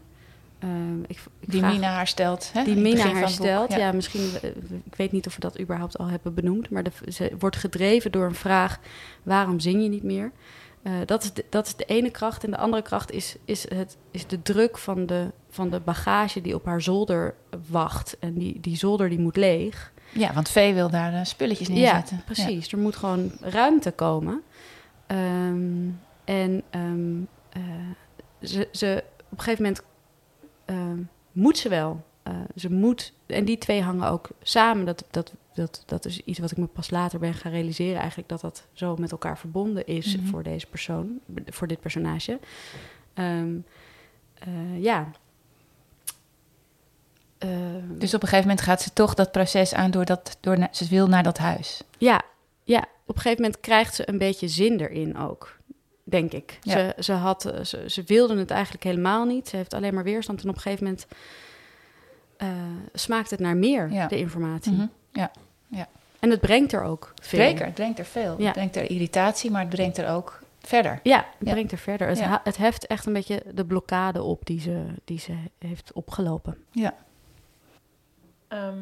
Ehm, 0.61 1.00
ik, 1.02 1.09
ik 1.40 1.50
Die 1.50 1.61
vraag- 1.61 1.73
Mina 1.73 1.88
haar 1.88 2.07
stelt. 2.07 2.50
Hè? 2.52 2.64
die 2.64 2.75
Mina 2.76 2.90
begin 2.95 3.00
van 3.11 3.14
haar 3.21 3.29
het 3.29 3.37
boek. 3.38 3.47
stelt. 3.47 3.71
Ja, 3.73 3.79
Ja. 3.79 3.93
misschien, 3.93 4.31
eh, 4.43 4.50
ik 4.85 4.95
weet 4.97 5.12
niet 5.12 5.26
of 5.26 5.35
we 5.35 5.40
dat 5.40 5.61
überhaupt 5.61 5.99
al 5.99 6.07
hebben 6.07 6.35
benoemd, 6.35 6.71
maar 6.71 6.83
de, 6.83 6.90
ze 7.12 7.33
wordt 7.38 7.57
gedreven 7.57 8.12
door 8.12 8.25
een 8.26 8.35
vraag: 8.35 8.79
waarom 9.23 9.61
zing 9.61 9.83
je 9.83 9.88
niet 9.88 10.02
meer? 10.02 10.33
Eh, 10.83 10.93
dat, 11.07 11.23
is 11.23 11.33
de, 11.33 11.45
dat 11.49 11.67
is 11.67 11.76
de 11.76 11.85
ene 11.85 12.11
kracht. 12.11 12.45
En 12.45 12.50
de 12.50 12.57
andere 12.57 12.83
kracht 12.83 13.11
is, 13.12 13.37
is, 13.45 13.71
het, 13.75 13.97
is 14.11 14.26
de 14.26 14.43
druk 14.43 14.79
van 14.79 15.07
de, 15.07 15.31
van 15.50 15.71
de 15.71 15.81
bagage 15.81 16.40
die 16.40 16.55
op 16.55 16.64
haar 16.64 16.83
zolder 16.83 17.35
wacht. 17.71 18.17
En 18.19 18.35
die, 18.35 18.61
die 18.61 18.76
zolder 18.76 19.09
die 19.09 19.19
moet 19.21 19.37
leeg. 19.37 19.93
Ja, 20.12 20.33
want 20.33 20.49
Vee 20.49 20.75
wil 20.75 20.90
daar 20.90 21.12
eh, 21.14 21.25
spulletjes 21.25 21.69
Ja, 21.69 21.75
neerzetten. 21.75 22.23
precies. 22.25 22.73
Er 22.73 22.79
moet 22.79 22.97
gewoon 22.97 23.33
ruimte 23.40 23.90
komen. 23.90 24.43
Ehm, 25.07 25.88
en 26.25 26.62
ehm, 26.71 27.21
eh, 27.52 27.62
ze, 28.43 28.69
ze, 28.73 29.05
op 29.31 29.38
een 29.38 29.45
gegeven 29.45 29.62
moment 29.64 29.83
moet 31.33 31.59
ze 31.59 31.69
wel. 31.69 32.05
Eh, 32.23 32.33
ze 32.57 32.71
moet, 32.73 33.12
en 33.27 33.45
die 33.45 33.59
twee 33.59 33.83
hangen 33.83 34.09
ook 34.09 34.29
samen. 34.43 34.85
Dat, 34.87 35.05
dat, 35.11 35.33
dat, 35.55 35.83
dat 35.87 36.05
is 36.05 36.21
iets 36.25 36.39
wat 36.39 36.50
ik 36.50 36.57
me 36.57 36.67
pas 36.67 36.91
later 36.91 37.19
ben 37.19 37.35
gaan 37.35 37.53
realiseren. 37.53 37.99
Eigenlijk 37.99 38.29
dat 38.29 38.41
dat 38.41 38.67
zo 38.73 38.97
met 38.97 39.11
elkaar 39.12 39.39
verbonden 39.39 39.87
is 39.87 40.17
Mhm. 40.17 40.27
voor 40.27 40.43
deze 40.43 40.67
persoon, 40.67 41.21
voor 41.47 41.67
dit 41.67 41.81
personage. 41.81 42.39
Ehm, 43.15 43.55
eh, 44.35 44.83
ja. 44.83 45.11
Ehm, 47.39 47.99
Dus 47.99 48.15
op 48.15 48.23
een 48.23 48.29
gegeven 48.29 48.49
moment 48.49 48.61
gaat 48.67 48.83
ze 48.83 48.93
toch 48.93 49.15
dat 49.15 49.33
proces 49.33 49.75
aan 49.75 49.91
door 49.91 50.05
dat, 50.05 50.37
door 50.41 50.69
ze 50.71 50.89
wil 50.89 51.07
naar 51.09 51.23
dat 51.23 51.39
huis. 51.39 51.83
Ja, 51.99 52.23
ja, 52.65 52.79
op 53.07 53.15
een 53.17 53.21
gegeven 53.23 53.43
moment 53.43 53.61
krijgt 53.61 53.95
ze 53.95 54.09
een 54.09 54.19
beetje 54.19 54.49
zin 54.49 54.81
erin 54.81 55.17
ook, 55.19 55.59
denk 56.11 56.33
ik. 56.33 56.59
Ja. 56.62 56.73
Ze, 56.73 56.95
ze, 57.02 57.12
had, 57.12 57.45
eh, 57.45 57.64
ze, 57.64 57.85
ze 57.90 58.02
wilde 58.07 58.38
het 58.38 58.50
eigenlijk 58.50 58.85
helemaal 58.85 59.25
niet. 59.25 59.49
Ze 59.49 59.57
heeft 59.57 59.75
alleen 59.75 59.95
maar 59.95 60.05
weerstand. 60.05 60.43
En 60.43 60.49
op 60.49 60.55
een 60.55 60.61
gegeven 60.61 60.85
moment 60.85 61.07
eh, 62.37 62.49
smaakt 62.93 63.31
het 63.31 63.40
naar 63.40 63.57
meer, 63.57 63.93
Ja. 63.93 64.07
de 64.07 64.19
informatie. 64.19 64.73
Mhm. 64.73 64.87
En 66.21 66.31
het 66.31 66.40
brengt 66.40 66.73
er 66.73 66.83
ook 66.83 67.12
veel. 67.23 67.38
Zeker, 67.38 67.64
het 67.64 67.75
brengt 67.75 67.99
er 67.99 68.05
veel. 68.05 68.35
Ja. 68.38 68.45
Het 68.45 68.52
brengt 68.52 68.76
er 68.76 68.90
irritatie, 68.90 69.50
maar 69.50 69.61
het 69.61 69.71
brengt 69.71 69.99
er 69.99 70.09
ook 70.11 70.43
verder. 70.61 71.00
Ja, 71.02 71.17
het 71.38 71.47
Ja. 71.49 71.52
brengt 71.52 71.73
er 71.73 71.79
verder. 71.79 72.09
Het, 72.09 72.19
Ja. 72.19 72.40
het 72.45 72.57
heft 72.57 72.87
echt 72.87 73.07
een 73.07 73.12
beetje 73.12 73.43
de 73.55 73.64
blokkade 73.64 74.23
op 74.23 74.47
die 74.47 74.61
ze, 74.61 74.85
die 75.05 75.19
ze 75.19 75.35
heeft 75.59 75.93
opgelopen. 75.93 76.59
Ehm, 78.49 78.75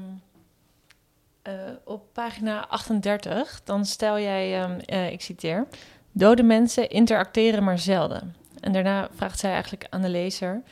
eh, 1.42 1.52
op 1.84 2.02
pagina 2.12 2.66
38, 2.68 3.60
dan 3.64 3.84
stel 3.84 4.18
jij, 4.18 4.62
ehm, 4.62 4.78
eh, 4.78 5.10
ik 5.10 5.20
citeer... 5.20 5.66
Dode 6.18 6.42
mensen 6.42 6.90
interacteren 6.90 7.64
maar 7.64 7.78
zelden. 7.78 8.34
En 8.60 8.72
daarna 8.72 9.08
vraagt 9.14 9.38
zij 9.38 9.52
eigenlijk 9.52 9.86
aan 9.90 10.02
de 10.02 10.08
lezer... 10.08 10.62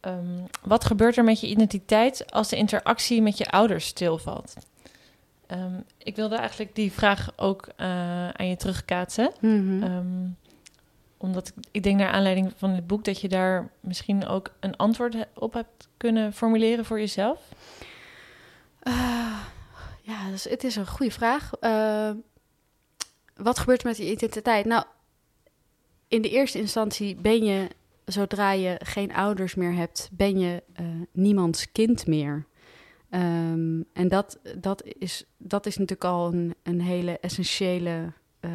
ehm, 0.00 0.40
wat 0.62 0.84
gebeurt 0.84 1.16
er 1.16 1.24
met 1.24 1.40
je 1.40 1.46
identiteit 1.46 2.32
als 2.32 2.48
de 2.48 2.56
interactie 2.56 3.22
met 3.22 3.38
je 3.38 3.50
ouders 3.50 3.86
stilvalt? 3.86 4.54
Ehm, 5.46 5.80
ik 5.98 6.16
wilde 6.16 6.36
eigenlijk 6.36 6.74
die 6.74 6.92
vraag 6.92 7.32
ook 7.36 7.68
eh, 7.76 8.28
aan 8.28 8.46
je 8.46 8.56
terugkaatsen. 8.56 9.32
Mhm. 9.40 9.82
Ehm, 9.82 10.28
omdat 11.16 11.48
ik, 11.48 11.54
ik 11.70 11.82
denk 11.82 11.98
naar 11.98 12.12
aanleiding 12.12 12.52
van 12.56 12.74
dit 12.74 12.86
boek... 12.86 13.04
dat 13.04 13.20
je 13.20 13.28
daar 13.28 13.70
misschien 13.80 14.26
ook 14.26 14.52
een 14.60 14.76
antwoord 14.76 15.16
op 15.34 15.52
hebt 15.52 15.88
kunnen 15.96 16.32
formuleren 16.32 16.84
voor 16.84 16.98
jezelf. 16.98 17.40
Ah, 18.82 19.38
ja, 20.02 20.30
dus 20.30 20.44
het 20.44 20.64
is 20.64 20.76
een 20.76 20.86
goede 20.86 21.12
vraag. 21.12 21.50
Eh, 21.60 22.10
wat 23.42 23.58
gebeurt 23.58 23.80
er 23.80 23.86
met 23.86 23.96
je 23.96 24.10
identiteit? 24.10 24.64
Nou, 24.64 24.84
in 26.08 26.22
de 26.22 26.30
eerste 26.30 26.58
instantie 26.58 27.16
ben 27.16 27.44
je, 27.44 27.68
zodra 28.04 28.52
je 28.52 28.80
geen 28.84 29.14
ouders 29.14 29.54
meer 29.54 29.74
hebt, 29.74 30.08
ben 30.12 30.38
je 30.38 30.62
eh, 30.72 30.86
niemands 31.12 31.72
kind 31.72 32.06
meer. 32.06 32.46
Ehm, 33.10 33.82
en 33.92 34.08
dat, 34.08 34.38
dat, 34.58 34.82
is, 34.84 35.24
dat 35.36 35.66
is 35.66 35.76
natuurlijk 35.76 36.10
al 36.10 36.32
een, 36.32 36.54
een 36.62 36.80
hele 36.80 37.18
essentiële 37.18 38.12
eh, 38.40 38.50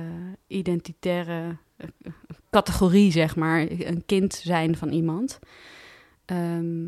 identitaire 0.48 1.58
eh, 1.76 1.88
categorie, 2.50 3.12
zeg 3.12 3.36
maar. 3.36 3.60
Een 3.70 4.06
kind 4.06 4.34
zijn 4.34 4.78
van 4.78 4.90
iemand. 4.90 5.40
Ehm, 6.26 6.88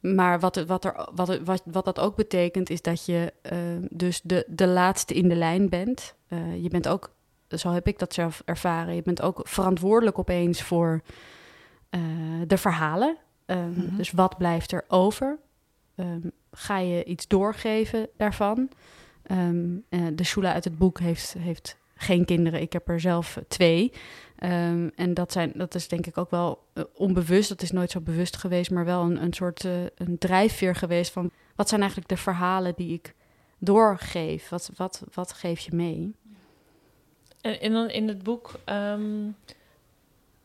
maar 0.00 0.40
wat, 0.40 0.64
wat, 0.64 0.84
er, 0.84 1.08
wat, 1.14 1.38
wat, 1.44 1.62
wat 1.64 1.84
dat 1.84 1.98
ook 1.98 2.16
betekent, 2.16 2.70
is 2.70 2.82
dat 2.82 3.06
je 3.06 3.32
dus 3.90 4.20
de, 4.20 4.44
de 4.48 4.66
laatste 4.66 5.14
in 5.14 5.28
de 5.28 5.34
lijn 5.34 5.68
bent. 5.68 6.14
Je 6.60 6.68
bent 6.68 6.88
ook, 6.88 7.13
zo 7.58 7.70
heb 7.70 7.86
ik 7.86 7.98
dat 7.98 8.14
zelf 8.14 8.42
ervaren, 8.44 8.94
je 8.94 9.02
bent 9.02 9.22
ook 9.22 9.40
verantwoordelijk 9.42 10.18
opeens 10.18 10.62
voor 10.62 11.00
eh, 11.90 12.00
de 12.46 12.58
verhalen. 12.58 13.16
Ehm, 13.46 13.70
Mhm. 13.70 13.96
Dus 13.96 14.10
wat 14.10 14.38
blijft 14.38 14.72
er 14.72 14.84
over? 14.88 15.38
Ehm, 15.94 16.28
ga 16.50 16.78
je 16.78 17.04
iets 17.04 17.26
doorgeven 17.26 18.08
daarvan? 18.16 18.68
Ehm, 19.22 19.66
eh, 19.88 20.00
de 20.14 20.24
Shula 20.24 20.52
uit 20.52 20.64
het 20.64 20.78
boek 20.78 20.98
heeft, 20.98 21.34
heeft 21.38 21.76
geen 21.94 22.24
kinderen. 22.24 22.60
Ik 22.60 22.72
heb 22.72 22.88
er 22.88 23.00
zelf 23.00 23.38
twee. 23.48 23.92
En 24.94 25.14
dat, 25.14 25.32
zijn, 25.32 25.52
dat 25.54 25.74
is 25.74 25.88
denk 25.88 26.06
ik 26.06 26.18
ook 26.18 26.30
wel 26.30 26.58
eh, 26.72 26.84
onbewust. 26.94 27.48
Dat 27.48 27.62
is 27.62 27.70
nooit 27.70 27.90
zo 27.90 28.00
bewust 28.00 28.36
geweest, 28.36 28.70
maar 28.70 28.84
wel 28.84 29.02
een, 29.02 29.22
een 29.22 29.32
soort 29.32 29.64
een 29.94 30.18
drijfveer 30.18 30.74
geweest 30.74 31.12
van 31.12 31.30
wat 31.56 31.68
zijn 31.68 31.80
eigenlijk 31.80 32.10
de 32.10 32.16
verhalen 32.16 32.72
die 32.76 32.92
ik 32.92 33.14
doorgeef? 33.58 34.48
Wat, 34.48 34.70
wat, 34.76 35.02
wat 35.14 35.32
geef 35.32 35.60
je 35.60 35.74
mee? 35.74 36.14
Dan 37.60 37.90
in 37.90 38.08
het 38.08 38.22
boek 38.22 38.50
ehm, 38.64 39.30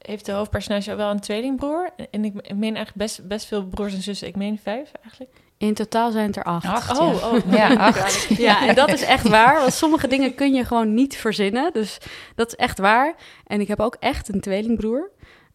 heeft 0.02 0.26
de 0.26 0.32
hoofdpersonage 0.32 0.96
wel 0.96 1.12
een 1.12 1.20
tweelingbroer. 1.20 1.90
En 2.12 2.26
ik, 2.26 2.34
ik 2.36 2.56
meen 2.56 2.76
eigenlijk 2.76 2.96
best, 2.96 3.28
best 3.28 3.46
veel 3.46 3.66
broers 3.66 3.94
en 3.94 4.02
zussen. 4.02 4.28
Ik 4.28 4.36
meen 4.36 4.60
vijf 4.64 4.92
eigenlijk. 5.02 5.32
In 5.58 5.74
totaal 5.74 6.12
zijn 6.12 6.26
het 6.26 6.36
er 6.36 6.44
acht. 6.44 6.66
Acht, 6.66 6.98
ja. 6.98 7.42
ja. 7.58 7.72
Ja, 7.72 7.76
acht. 7.88 8.28
Ja, 8.28 8.68
en 8.68 8.76
dat 8.76 8.90
is 8.90 9.02
echt 9.02 9.28
waar. 9.28 9.60
Want 9.60 9.74
sommige 9.74 10.08
dingen 10.08 10.36
kun 10.36 10.54
je 10.54 10.66
gewoon 10.66 10.94
niet 10.94 11.18
verzinnen. 11.18 11.74
Dus 11.74 11.98
dat 12.36 12.48
is 12.48 12.56
echt 12.56 12.80
waar. 12.80 13.16
En 13.48 13.62
ik 13.62 13.68
heb 13.68 13.80
ook 13.80 13.96
echt 14.00 14.34
een 14.34 14.42
tweelingbroer. 14.42 15.10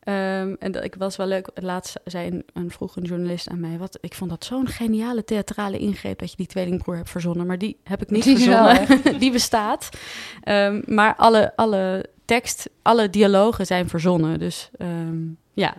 Ehm, 0.05 0.55
en 0.59 0.73
dat, 0.73 0.85
ik 0.85 0.95
was 0.95 1.17
wel 1.17 1.27
leuk. 1.27 1.49
Laatst 1.55 2.01
zei 2.05 2.31
een, 2.31 2.45
een 2.53 2.71
vroeg 2.71 2.97
een 2.97 3.03
journalist 3.03 3.49
aan 3.49 3.61
mij: 3.61 3.79
wat, 3.79 3.99
Ik 4.01 4.15
vond 4.15 4.31
dat 4.31 4.45
zo'n 4.45 4.69
geniale 4.69 5.25
theatrale 5.25 5.79
ingreep 5.79 6.19
dat 6.19 6.31
je 6.31 6.37
die 6.37 6.47
tweelingbroer 6.47 6.97
hebt 6.97 7.11
verzonnen. 7.11 7.47
Maar 7.47 7.59
die 7.59 7.77
heb 7.85 8.03
ik 8.03 8.11
niet 8.11 8.25
Die 8.25 8.47
wel 8.47 8.75
verzonnen. 8.75 9.19
die 9.25 9.33
bestaat. 9.33 9.89
Ehm, 10.43 10.83
maar 10.87 11.15
alle, 11.17 11.53
alle 11.57 12.11
tekst, 12.25 12.69
alle 12.83 13.11
dialogen 13.11 13.67
zijn 13.67 13.89
verzonnen. 13.89 14.39
Dus 14.39 14.71
ehm, 14.79 15.23
ja. 15.53 15.75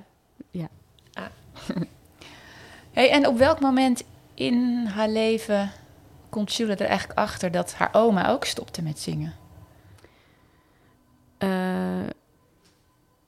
Hey, 2.92 3.12
en 3.12 3.28
op 3.28 3.38
welk 3.38 3.60
moment 3.60 4.04
in 4.34 4.86
haar 4.86 5.10
leven 5.10 5.72
komt 6.30 6.52
Shula 6.52 6.78
er 6.78 6.86
eigenlijk 6.86 7.20
achter 7.20 7.52
dat 7.52 7.74
haar 7.74 7.90
oma 7.92 8.30
ook 8.30 8.46
stopte 8.46 8.82
met 8.82 9.00
zingen? 9.00 9.34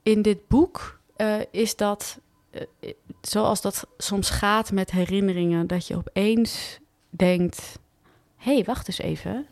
In 0.08 0.22
dit 0.22 0.48
boek 0.48 1.00
eh, 1.16 1.34
is 1.50 1.76
dat, 1.76 2.20
eh, 2.50 2.92
zoals 3.20 3.60
dat 3.60 3.86
soms 3.98 4.30
gaat 4.30 4.72
met 4.72 4.90
herinneringen, 4.90 5.66
dat 5.66 5.86
je 5.86 5.96
opeens 5.96 6.78
denkt: 7.10 7.78
hé, 8.36 8.54
hey, 8.54 8.64
wacht 8.64 8.88
eens 8.88 8.98
even. 8.98 9.46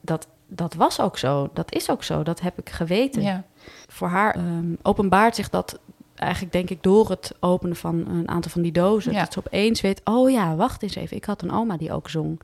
Dat, 0.00 0.26
dat 0.46 0.74
was 0.74 1.00
ook 1.00 1.18
zo, 1.18 1.50
dat 1.52 1.74
is 1.74 1.90
ook 1.90 2.02
zo, 2.02 2.22
dat 2.22 2.40
heb 2.40 2.58
ik 2.58 2.70
geweten. 2.70 3.22
Ja. 3.22 3.44
Voor 3.88 4.08
haar 4.08 4.34
ehm, 4.34 4.74
openbaart 4.82 5.34
zich 5.34 5.50
dat 5.50 5.78
eigenlijk, 6.14 6.52
denk 6.52 6.70
ik, 6.70 6.82
door 6.82 7.10
het 7.10 7.34
openen 7.40 7.76
van 7.76 8.08
een 8.08 8.28
aantal 8.28 8.50
van 8.50 8.62
die 8.62 8.72
dozen. 8.72 9.12
Ja. 9.12 9.20
Dat 9.20 9.32
ze 9.32 9.38
opeens 9.38 9.80
weet: 9.80 10.00
oh 10.04 10.30
ja, 10.30 10.56
wacht 10.56 10.82
eens 10.82 10.94
even, 10.94 11.16
ik 11.16 11.24
had 11.24 11.42
een 11.42 11.52
oma 11.52 11.76
die 11.76 11.92
ook 11.92 12.08
zong. 12.10 12.40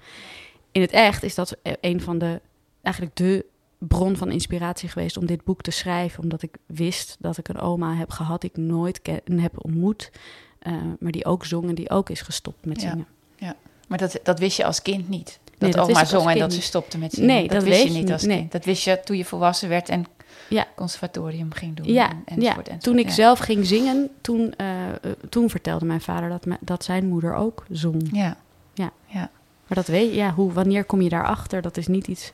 In 0.73 0.81
het 0.81 0.91
echt 0.91 1.23
is 1.23 1.35
dat 1.35 1.57
een 1.81 2.01
van 2.01 2.19
de, 2.19 2.41
eigenlijk 2.83 3.17
de 3.17 3.51
bron 3.89 4.17
van 4.17 4.31
inspiratie 4.31 4.89
geweest 4.89 5.17
om 5.17 5.27
dit 5.27 5.45
boek 5.45 5.63
te 5.63 5.71
schrijven. 5.71 6.23
Omdat 6.23 6.43
ik 6.43 6.57
wist 6.67 7.17
dat 7.19 7.39
ik 7.39 7.49
een 7.49 7.59
oma 7.61 7.95
heb 7.95 8.11
gehad 8.11 8.41
die 8.41 8.51
ik 8.51 8.57
nooit 8.57 9.03
ken, 9.03 9.21
heb 9.39 9.65
ontmoet. 9.65 10.11
eh, 10.59 10.73
maar 11.01 11.13
die 11.13 11.25
ook 11.25 11.45
zong 11.45 11.69
en 11.69 11.75
die 11.75 11.91
ook 11.91 12.11
is 12.11 12.21
gestopt 12.21 12.65
met 12.67 12.81
Ja. 12.83 12.91
zingen. 12.91 13.07
Maar 13.89 13.99
dat, 14.01 14.21
dat 14.23 14.39
wist 14.39 14.57
je 14.57 14.65
als 14.65 14.83
kind 14.83 15.09
niet. 15.09 15.39
Dat, 15.45 15.59
Nee, 15.59 15.71
dat 15.73 15.89
oma 15.89 16.05
zong 16.05 16.31
en 16.31 16.39
dat 16.39 16.53
ze 16.53 16.63
stopte 16.63 16.99
met 16.99 17.13
zingen. 17.13 17.29
Nee, 17.29 17.43
dat, 17.43 17.51
dat 17.51 17.63
wist 17.63 17.83
je 17.83 17.91
niet 17.91 18.13
als 18.13 18.23
nee. 18.23 18.37
kind. 18.39 18.53
Dat 18.53 18.65
wist 18.65 18.85
je 18.85 19.01
toen 19.05 19.17
je 19.17 19.25
volwassen 19.25 19.69
werd 19.69 19.89
en 19.89 20.05
Ja. 20.49 20.67
conservatorium 20.77 21.53
ging 21.53 21.77
doen. 21.77 21.87
Ja, 21.93 22.11
en, 22.11 22.41
ja. 22.41 22.57
enzovoort, 22.57 22.83
toen 22.83 22.99
ik 22.99 23.07
Ja. 23.07 23.13
zelf 23.13 23.39
ging 23.39 23.67
zingen, 23.67 24.09
toen, 24.21 24.55
eh, 24.57 24.89
eh, 24.89 24.95
toen 25.29 25.51
vertelde 25.51 25.85
mijn 25.85 26.01
vader 26.01 26.29
dat, 26.29 26.47
dat 26.61 26.85
zijn 26.85 27.07
moeder 27.09 27.35
ook 27.35 27.65
zong. 27.71 28.09
Ja. 28.13 28.37
Maar 29.67 29.85
dat 29.85 29.87
weet 29.87 30.09
je, 30.11 30.17
ja, 30.17 30.31
hoe, 30.35 30.53
wanneer 30.53 30.85
kom 30.85 31.01
je 31.03 31.09
daarachter? 31.09 31.63
Dat 31.63 31.77
is 31.77 31.87
niet 31.87 32.07
iets 32.07 32.33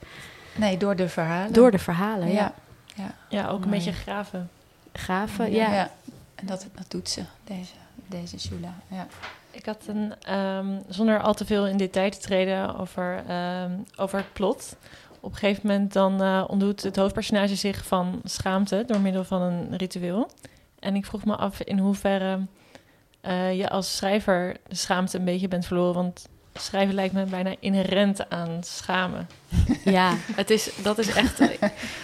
Nee, 0.59 0.77
door 0.77 0.97
de 0.97 1.09
verhalen. 1.09 1.53
door 1.53 1.71
de 1.71 1.79
verhalen. 1.79 2.33
Ja. 2.33 2.53
ja. 2.95 3.15
Ja, 3.29 3.49
ook 3.49 3.65
een 3.65 3.71
beetje 3.71 3.93
graven. 3.93 4.51
Gaven, 4.93 5.53
Ja. 5.53 5.73
ja. 5.73 5.91
En 6.35 6.47
dat, 6.47 6.67
dat 6.75 6.91
doet 6.91 7.09
ze, 7.09 7.23
deze, 7.45 7.73
deze 8.07 8.39
Shula. 8.39 8.75
Ja. 8.89 9.07
Ik 9.51 9.67
had 9.67 9.85
een, 9.87 10.15
ehm, 10.23 10.67
zonder 10.89 11.21
al 11.21 11.35
te 11.35 11.45
veel 11.47 11.67
in 11.67 11.77
detail 11.77 12.11
te 12.11 12.19
treden 12.19 12.77
over, 12.79 13.23
ehm, 13.29 13.71
over 13.97 14.19
het 14.19 14.33
plot. 14.33 14.77
Op 15.21 15.31
een 15.33 15.39
gegeven 15.39 15.67
moment 15.67 15.93
dan 15.93 16.23
eh, 16.23 16.45
ontdoet 16.47 16.83
het 16.83 16.97
hoofdpersonage 16.97 17.57
zich 17.57 17.85
van 17.87 18.21
schaamte 18.25 18.85
door 18.87 19.01
middel 19.01 19.25
van 19.25 19.43
een 19.43 19.77
ritueel. 19.77 20.31
En 20.79 20.95
ik 20.95 21.07
vroeg 21.07 21.25
me 21.25 21.37
af 21.37 21.61
in 21.61 21.79
hoeverre 21.79 22.41
eh, 23.21 23.57
je 23.57 23.69
als 23.69 23.97
schrijver 23.97 24.57
de 24.69 24.75
schaamte 24.75 25.19
een 25.19 25.25
beetje 25.25 25.49
bent 25.49 25.67
verloren. 25.67 25.95
Want 25.95 26.29
schrijven 26.61 26.95
lijkt 26.95 27.15
me 27.15 27.25
bijna 27.25 27.55
inherent 27.61 28.31
aan 28.31 28.59
schamen. 28.61 29.29
Ja, 29.85 30.15
het 30.35 30.51
is, 30.51 30.71
dat 30.83 30.99
is 30.99 31.09
echt, 31.09 31.41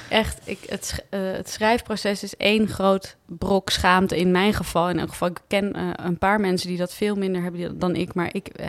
echt 0.09 0.41
ik, 0.45 0.59
het, 0.69 1.05
eh, 1.11 1.21
het 1.21 1.49
schrijfproces 1.49 2.23
is 2.23 2.37
één 2.37 2.69
groot 2.69 3.17
brok 3.27 3.71
schaamte 3.71 4.19
in 4.19 4.31
mijn 4.31 4.55
geval. 4.55 4.89
In 4.89 4.99
elk 4.99 5.09
geval, 5.09 5.29
ik 5.29 5.41
ken 5.47 5.73
eh, 5.73 5.91
een 5.95 6.19
paar 6.19 6.41
mensen 6.41 6.69
die 6.69 6.79
dat 6.79 6.95
veel 6.95 7.15
minder 7.15 7.43
hebben 7.43 7.79
dan 7.79 7.95
ik. 7.95 8.15
Maar 8.15 8.35
ik, 8.35 8.49
eh, 8.49 8.69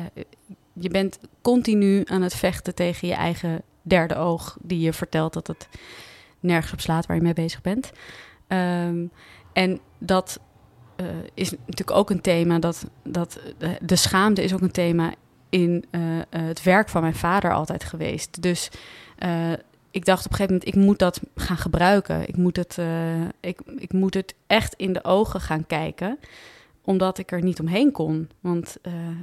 je 0.74 0.90
bent 0.90 1.20
continu 1.42 2.04
aan 2.06 2.22
het 2.22 2.36
vechten 2.36 2.76
tegen 2.76 3.08
je 3.08 3.14
eigen 3.14 3.62
derde 3.82 4.16
oog. 4.16 4.58
Die 4.62 4.80
je 4.80 4.94
vertelt 4.94 5.34
dat 5.34 5.48
het 5.48 5.68
nergens 6.40 6.74
op 6.74 6.82
slaat 6.82 7.06
waar 7.06 7.16
je 7.16 7.22
mee 7.22 7.34
bezig 7.34 7.62
bent. 7.62 7.92
Ehm, 8.48 9.06
en 9.54 9.80
dat 10.00 10.40
is 11.34 11.52
natuurlijk 11.52 11.92
ook 11.92 12.10
een 12.10 12.22
thema. 12.22 12.60
Dat, 12.60 12.86
dat, 13.04 13.40
de 13.82 13.96
schaamte 13.96 14.44
is 14.44 14.54
ook 14.54 14.62
een 14.62 14.72
thema 14.72 15.14
in 15.56 15.86
eh, 15.90 16.20
eh, 16.20 16.26
het 16.30 16.64
werk 16.64 16.90
van 16.90 17.02
mijn 17.02 17.16
vader 17.16 17.54
altijd 17.54 17.84
geweest. 17.84 18.42
Dus 18.42 18.70
eh, 19.18 19.52
ik 19.92 20.06
dacht 20.06 20.26
op 20.26 20.32
een 20.32 20.38
gegeven 20.38 20.54
moment, 20.54 20.76
ik 20.76 20.84
moet 20.84 21.00
dat 21.00 21.22
gaan 21.36 21.58
gebruiken. 21.58 22.28
Ik 22.28 22.38
moet 22.38 22.56
het, 22.56 22.78
ik, 23.40 23.60
ik 23.78 23.94
moet 23.94 24.14
het 24.14 24.36
echt 24.48 24.74
in 24.74 24.94
de 24.94 25.04
ogen 25.04 25.42
gaan 25.42 25.68
kijken, 25.68 26.20
omdat 26.82 27.18
ik 27.18 27.32
er 27.32 27.42
niet 27.44 27.60
omheen 27.60 27.92
kon. 27.92 28.30
Want 28.40 28.78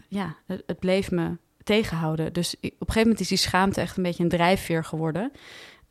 ja, 0.08 0.36
het, 0.46 0.62
het 0.66 0.78
bleef 0.78 1.10
me 1.10 1.36
tegenhouden. 1.64 2.32
Dus 2.32 2.54
op 2.54 2.62
een 2.62 2.70
gegeven 2.78 3.00
moment 3.02 3.20
is 3.20 3.28
die 3.28 3.38
schaamte 3.38 3.80
echt 3.80 3.96
een 3.96 4.02
beetje 4.02 4.22
een 4.22 4.28
drijfveer 4.28 4.84
geworden. 4.84 5.32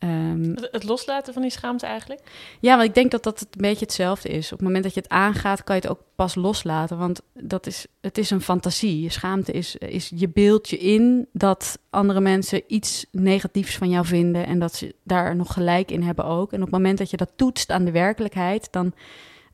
Ehm, 0.01 0.55
Het, 0.71 0.83
loslaten 0.83 1.33
van 1.33 1.41
die 1.41 1.51
schaamte 1.51 1.85
eigenlijk. 1.85 2.21
ja, 2.59 2.75
want 2.75 2.87
ik 2.87 2.95
denk 2.95 3.11
dat 3.11 3.23
dat 3.23 3.39
het 3.39 3.47
een 3.55 3.61
beetje 3.61 3.85
hetzelfde 3.85 4.29
is. 4.29 4.45
Op 4.45 4.57
het 4.57 4.67
moment 4.67 4.83
dat 4.83 4.93
je 4.93 4.99
het 4.99 5.09
aangaat, 5.09 5.63
kan 5.63 5.75
je 5.75 5.81
het 5.81 5.91
ook 5.91 6.03
pas 6.15 6.35
loslaten. 6.35 6.97
Want 6.97 7.21
dat 7.33 7.67
is, 7.67 7.85
het 7.99 8.17
is 8.17 8.29
een 8.29 8.41
fantasie. 8.41 9.01
Je 9.01 9.09
schaamte 9.09 9.51
is, 9.51 9.75
is 9.75 10.11
je 10.15 10.29
beeld 10.29 10.69
je 10.69 10.77
in 10.77 11.27
dat 11.33 11.79
andere 11.89 12.19
mensen 12.19 12.61
iets 12.67 13.05
negatiefs 13.11 13.77
van 13.77 13.89
jou 13.89 14.05
vinden. 14.05 14.45
En 14.45 14.59
dat 14.59 14.75
ze 14.75 14.95
daar 15.03 15.35
nog 15.35 15.53
gelijk 15.53 15.91
in 15.91 16.03
hebben 16.03 16.25
ook. 16.25 16.51
En 16.51 16.57
op 16.57 16.65
het 16.65 16.75
moment 16.75 16.97
dat 16.97 17.09
je 17.09 17.17
dat 17.17 17.31
toetst 17.35 17.71
aan 17.71 17.85
de 17.85 17.91
werkelijkheid, 17.91 18.67
dan 18.71 18.93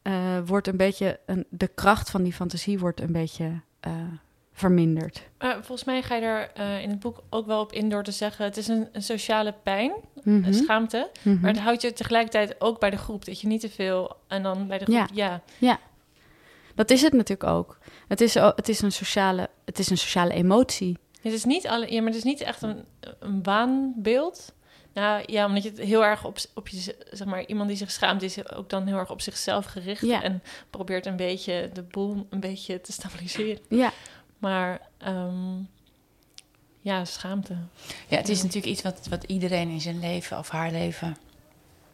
eh, 0.02 0.14
wordt 0.46 0.68
een 0.68 0.78
beetje 0.78 1.20
een, 1.26 1.46
de 1.50 1.68
kracht 1.68 2.10
van 2.10 2.24
die 2.24 2.34
fantasie 2.34 2.80
wordt 2.80 3.02
een 3.02 3.12
beetje 3.12 3.62
eh, 3.80 3.92
verminderd. 4.58 5.28
Maar 5.38 5.54
volgens 5.54 5.84
mij 5.84 6.04
ga 6.04 6.16
je 6.16 6.22
er 6.22 6.52
eh, 6.54 6.82
in 6.82 6.90
het 6.90 7.00
boek 7.00 7.24
ook 7.30 7.46
wel 7.46 7.62
op 7.62 7.72
in 7.72 7.90
door 7.90 8.04
te 8.04 8.12
zeggen... 8.12 8.46
het 8.46 8.58
is 8.58 8.68
een, 8.68 8.88
een 8.92 9.04
sociale 9.04 9.54
pijn, 9.64 9.92
Mhm, 10.24 10.44
een 10.44 10.54
schaamte... 10.54 11.10
mhm. 11.24 11.40
Maar 11.40 11.52
het 11.52 11.60
houdt 11.60 11.82
je 11.82 11.94
tegelijkertijd 11.94 12.62
ook 12.62 12.80
bij 12.80 12.90
de 12.90 12.98
groep. 12.98 13.26
Dat 13.26 13.42
je 13.42 13.48
niet 13.48 13.62
te 13.62 13.70
veel 13.70 14.16
en 14.28 14.44
dan 14.44 14.68
bij 14.68 14.78
de 14.78 14.86
groep. 14.86 15.42
Ja. 15.60 15.80
Dat 16.76 16.90
is 16.90 17.02
het 17.02 17.14
natuurlijk 17.14 17.50
ook. 17.50 17.78
Het 18.08 18.22
is, 18.22 18.34
het 18.34 18.70
is, 18.70 18.82
een, 18.82 18.92
sociale, 18.92 19.50
het 19.66 19.80
is 19.80 19.90
een 19.90 19.98
sociale 19.98 20.34
emotie. 20.34 20.98
Het 21.22 21.34
is 21.34 21.44
niet 21.44 21.68
alle, 21.68 21.92
ja, 21.92 21.98
maar 21.98 22.08
het 22.08 22.18
is 22.18 22.24
niet 22.24 22.42
echt 22.42 22.62
een, 22.62 22.86
een 23.20 23.44
waanbeeld. 23.44 24.54
Nou 24.94 25.24
ja, 25.26 25.46
omdat 25.46 25.64
je 25.64 25.70
het 25.70 25.80
heel 25.80 26.06
erg 26.06 26.26
op, 26.26 26.38
op 26.54 26.68
je, 26.68 26.96
zeg 27.12 27.28
maar, 27.28 27.46
iemand 27.46 27.68
die 27.68 27.78
zich 27.78 27.92
schaamt, 27.92 28.22
is 28.22 28.52
ook 28.52 28.70
dan 28.70 28.88
heel 28.88 28.98
erg 28.98 29.12
op 29.12 29.22
zichzelf 29.22 29.66
gericht. 29.66 30.02
Ja. 30.02 30.24
En 30.24 30.44
probeert 30.70 31.06
een 31.06 31.16
beetje 31.16 31.70
de 31.74 31.84
boel 31.84 32.28
een 32.30 32.40
beetje 32.40 32.82
te 32.82 32.92
stabiliseren. 32.92 33.60
Ja, 33.70 33.92
Maar 34.38 34.80
ehm, 34.98 35.56
ja, 36.82 37.06
schaamte. 37.06 37.56
Ja, 38.08 38.18
het 38.18 38.30
is 38.30 38.38
natuurlijk 38.44 38.74
iets 38.74 38.82
wat, 38.82 39.08
wat 39.10 39.24
iedereen 39.24 39.70
in 39.70 39.82
zijn 39.82 40.00
leven 40.00 40.38
of 40.38 40.50
haar 40.50 40.72
leven 40.72 41.18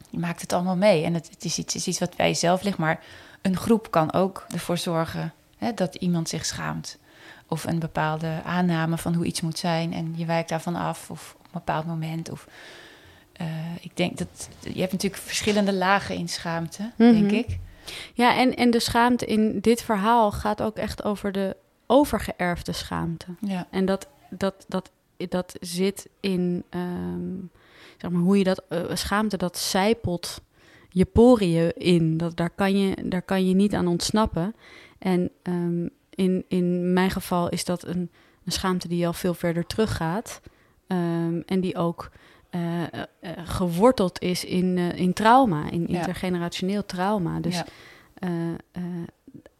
je 0.10 0.20
maakt 0.20 0.42
het 0.42 0.54
allemaal 0.54 0.76
mee. 0.76 1.04
En 1.04 1.14
het, 1.14 1.30
het, 1.30 1.46
is, 1.46 1.58
iets, 1.58 1.74
het 1.74 1.82
is 1.82 1.88
iets 1.88 2.00
wat 2.00 2.16
bij 2.16 2.28
jezelf 2.28 2.62
ligt, 2.64 2.78
maar 2.78 3.04
een 3.42 3.58
groep 3.58 3.92
kan 3.92 4.14
ook 4.14 4.46
ervoor 4.54 4.78
zorgen 4.78 5.34
hè, 5.58 5.74
dat 5.74 5.96
iemand 5.96 6.30
zich 6.30 6.46
schaamt. 6.46 6.98
Of 7.48 7.64
een 7.64 7.80
bepaalde 7.80 8.42
aanname 8.44 8.98
van 8.98 9.14
hoe 9.14 9.26
iets 9.26 9.42
moet 9.42 9.58
zijn 9.58 9.94
en 9.94 10.14
je 10.16 10.26
wijkt 10.26 10.50
daarvan 10.50 10.76
af 10.76 11.10
of 11.10 11.34
op 11.38 11.46
een 11.46 11.52
bepaald 11.52 11.86
moment. 11.86 12.30
Of, 12.30 12.48
eh, 13.34 13.48
ik 13.82 13.98
denk 13.98 14.18
dat 14.18 14.50
je 14.60 14.80
hebt 14.80 14.92
natuurlijk 14.92 15.22
verschillende 15.22 15.74
lagen 15.74 16.16
in 16.16 16.30
schaamte, 16.30 16.92
denk 16.98 17.26
Mhm. 17.26 17.34
ik. 17.34 17.58
Ja, 18.14 18.36
en, 18.38 18.56
en 18.56 18.72
de 18.72 18.80
schaamte 18.80 19.26
in 19.26 19.60
dit 19.60 19.82
verhaal 19.82 20.32
gaat 20.32 20.62
ook 20.62 20.78
echt 20.78 21.04
over 21.04 21.32
de 21.32 21.56
overgeërfde 21.88 22.72
schaamte. 22.72 23.26
Ja, 23.39 23.67
En 23.69 23.86
dat, 23.86 24.08
dat, 24.30 24.65
dat, 24.67 24.91
dat 25.30 25.56
zit 25.60 26.10
in, 26.19 26.63
ehm, 26.69 27.36
zeg 27.98 28.12
maar, 28.12 28.22
hoe 28.22 28.38
je 28.38 28.43
dat, 28.43 28.63
eh, 28.69 28.82
schaamte, 28.93 29.38
dat 29.38 29.58
zijpelt 29.58 30.41
je 30.89 31.06
poriën 31.06 31.74
in. 31.74 32.17
Dat, 32.17 32.36
daar, 32.38 32.50
kan 32.50 32.78
je, 32.78 32.96
daar 33.10 33.22
kan 33.22 33.48
je 33.48 33.56
niet 33.56 33.74
aan 33.74 33.88
ontsnappen. 33.88 34.56
En 35.00 35.30
ehm, 35.41 35.88
in, 36.10 36.46
in 36.48 36.93
mijn 36.93 37.12
geval 37.12 37.50
is 37.50 37.65
dat 37.65 37.88
een, 37.88 38.12
een 38.46 38.52
schaamte 38.52 38.88
die 38.88 39.08
al 39.08 39.13
veel 39.13 39.34
verder 39.34 39.65
teruggaat. 39.65 40.41
Ehm, 40.88 41.41
en 41.46 41.60
die 41.62 41.76
ook 41.78 42.12
eh, 42.50 42.84
eh, 42.84 43.00
geworteld 43.43 44.22
is 44.22 44.46
in, 44.46 44.78
in 44.78 45.13
trauma, 45.13 45.69
in 45.72 45.86
Ja. 45.88 45.98
intergenerationeel 46.00 46.86
trauma. 46.86 47.39
Dus 47.39 47.56
ja. 47.56 47.65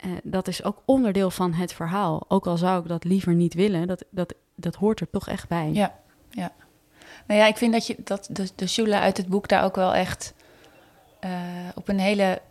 Eh, 0.04 0.12
dat 0.24 0.48
is 0.48 0.64
ook 0.64 0.82
onderdeel 0.86 1.32
van 1.32 1.54
het 1.54 1.74
verhaal. 1.74 2.26
Ook 2.28 2.48
al 2.48 2.58
zou 2.58 2.82
ik 2.82 2.88
dat 2.88 3.04
liever 3.04 3.34
niet 3.34 3.54
willen, 3.54 3.88
dat, 3.88 4.04
dat, 4.10 4.34
dat 4.56 4.76
hoort 4.76 5.00
er 5.00 5.10
toch 5.10 5.28
echt 5.28 5.48
bij. 5.48 5.70
Ja, 5.74 6.00
ja. 6.30 6.52
Nou 7.28 7.40
ja, 7.40 7.48
ik 7.48 7.58
vind 7.58 7.74
dat, 7.74 7.88
je, 7.88 7.96
dat 8.04 8.28
de, 8.32 8.50
de 8.56 8.68
Shula 8.68 9.00
uit 9.00 9.18
het 9.18 9.28
boek 9.28 9.48
daar 9.48 9.64
ook 9.64 9.76
wel 9.76 9.94
echt 9.94 10.34
eh, 11.20 11.32
op 11.76 11.88
een 11.88 12.00
hele 12.00 12.42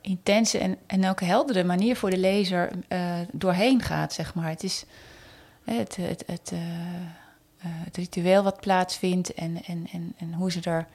intense 0.00 0.58
en, 0.58 0.76
en 0.86 1.08
ook 1.08 1.20
heldere 1.20 1.64
manier 1.64 1.96
voor 1.96 2.10
de 2.10 2.18
lezer 2.18 2.70
eh, 2.88 3.14
doorheen 3.32 3.82
gaat, 3.82 4.12
zeg 4.12 4.34
maar. 4.34 4.48
Het 4.48 4.62
is 4.62 4.84
het, 5.64 5.96
het, 5.96 6.24
het, 6.26 6.52
het 7.58 7.96
ritueel 7.96 8.42
wat 8.42 8.60
plaatsvindt 8.60 9.34
en, 9.34 9.62
en, 9.64 9.86
en, 9.92 10.14
en 10.16 10.34
hoe 10.34 10.52
ze 10.52 10.60
er 10.60 10.86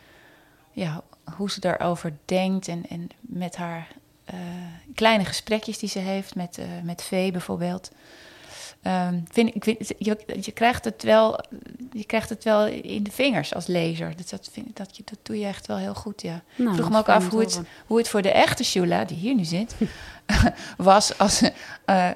ja, 0.71 1.03
hoe 1.35 1.51
ze 1.51 1.59
daarover 1.59 2.17
denkt 2.25 2.67
en, 2.67 2.85
en 2.89 3.09
met 3.19 3.55
haar 3.55 3.87
eh, 4.27 4.35
kleine 4.95 5.25
gesprekjes 5.25 5.77
die 5.77 5.89
ze 5.89 5.99
heeft 5.99 6.35
met, 6.35 6.57
eh 6.57 6.65
met 6.83 7.03
Vee 7.03 7.31
bijvoorbeeld. 7.31 7.91
Ehm, 8.81 9.19
vind, 9.31 9.55
ik 9.55 9.63
vind, 9.63 9.77
je, 9.97 10.17
je, 10.41 10.51
krijgt 10.51 10.85
het 10.85 11.03
wel, 11.03 11.39
je 11.91 12.03
krijgt 12.05 12.29
het 12.29 12.43
wel 12.43 12.65
in 12.67 13.03
de 13.03 13.11
vingers 13.11 13.53
als 13.53 13.67
lezer. 13.67 14.13
Dat, 14.17 14.29
dat, 14.29 14.49
vind, 14.51 14.67
ik- 14.67 14.75
dat, 14.75 14.97
je, 14.97 15.03
dat 15.05 15.17
doe 15.23 15.39
je 15.39 15.45
echt 15.45 15.67
wel 15.67 15.77
heel 15.77 15.93
goed, 15.93 16.21
ja. 16.21 16.41
Nou, 16.55 16.69
vroeg 16.75 16.77
dat 16.77 16.89
me 16.89 16.97
ook 16.97 17.09
af 17.09 17.29
hoe 17.29 17.39
het, 17.39 17.53
hoe 17.87 17.97
het 17.97 18.09
voor 18.09 18.21
de 18.21 18.31
echte 18.31 18.63
Shula, 18.63 19.03
die 19.05 19.17
hier 19.17 19.35
nu 19.35 19.45
zit, 19.45 19.75
was 20.77 21.17
als, 21.17 21.41
eh, 21.85 22.09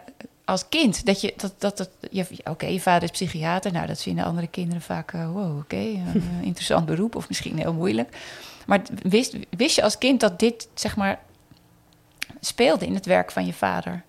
als 0.46 0.70
kind. 0.70 1.06
Dat 1.06 1.22
je, 1.22 1.34
dat, 1.38 1.54
dat, 1.58 1.78
dat, 1.78 1.90
je, 2.12 2.26
oké, 2.44 2.66
je 2.66 2.80
vader 2.82 3.04
is 3.04 3.12
psychiater. 3.12 3.72
Nou, 3.72 3.88
dat 3.88 4.02
vinden 4.02 4.26
andere 4.26 4.48
kinderen 4.48 4.82
vaak, 4.82 5.12
wow, 5.12 5.58
oké, 5.58 5.76
een 5.76 6.24
interessant 6.42 6.86
beroep 6.86 7.16
of 7.16 7.28
misschien 7.28 7.58
heel 7.58 7.74
moeilijk. 7.74 8.18
Maar 8.66 8.82
wist, 9.04 9.36
wist 9.50 9.76
je 9.76 9.84
als 9.84 9.98
kind 9.98 10.20
dat 10.20 10.40
dit, 10.40 10.68
zeg 10.74 10.96
maar, 10.96 11.20
speelde 12.42 12.86
in 12.86 12.94
het 12.96 13.06
werk 13.06 13.32
van 13.32 13.46
je 13.46 13.54
vader? 13.54 14.04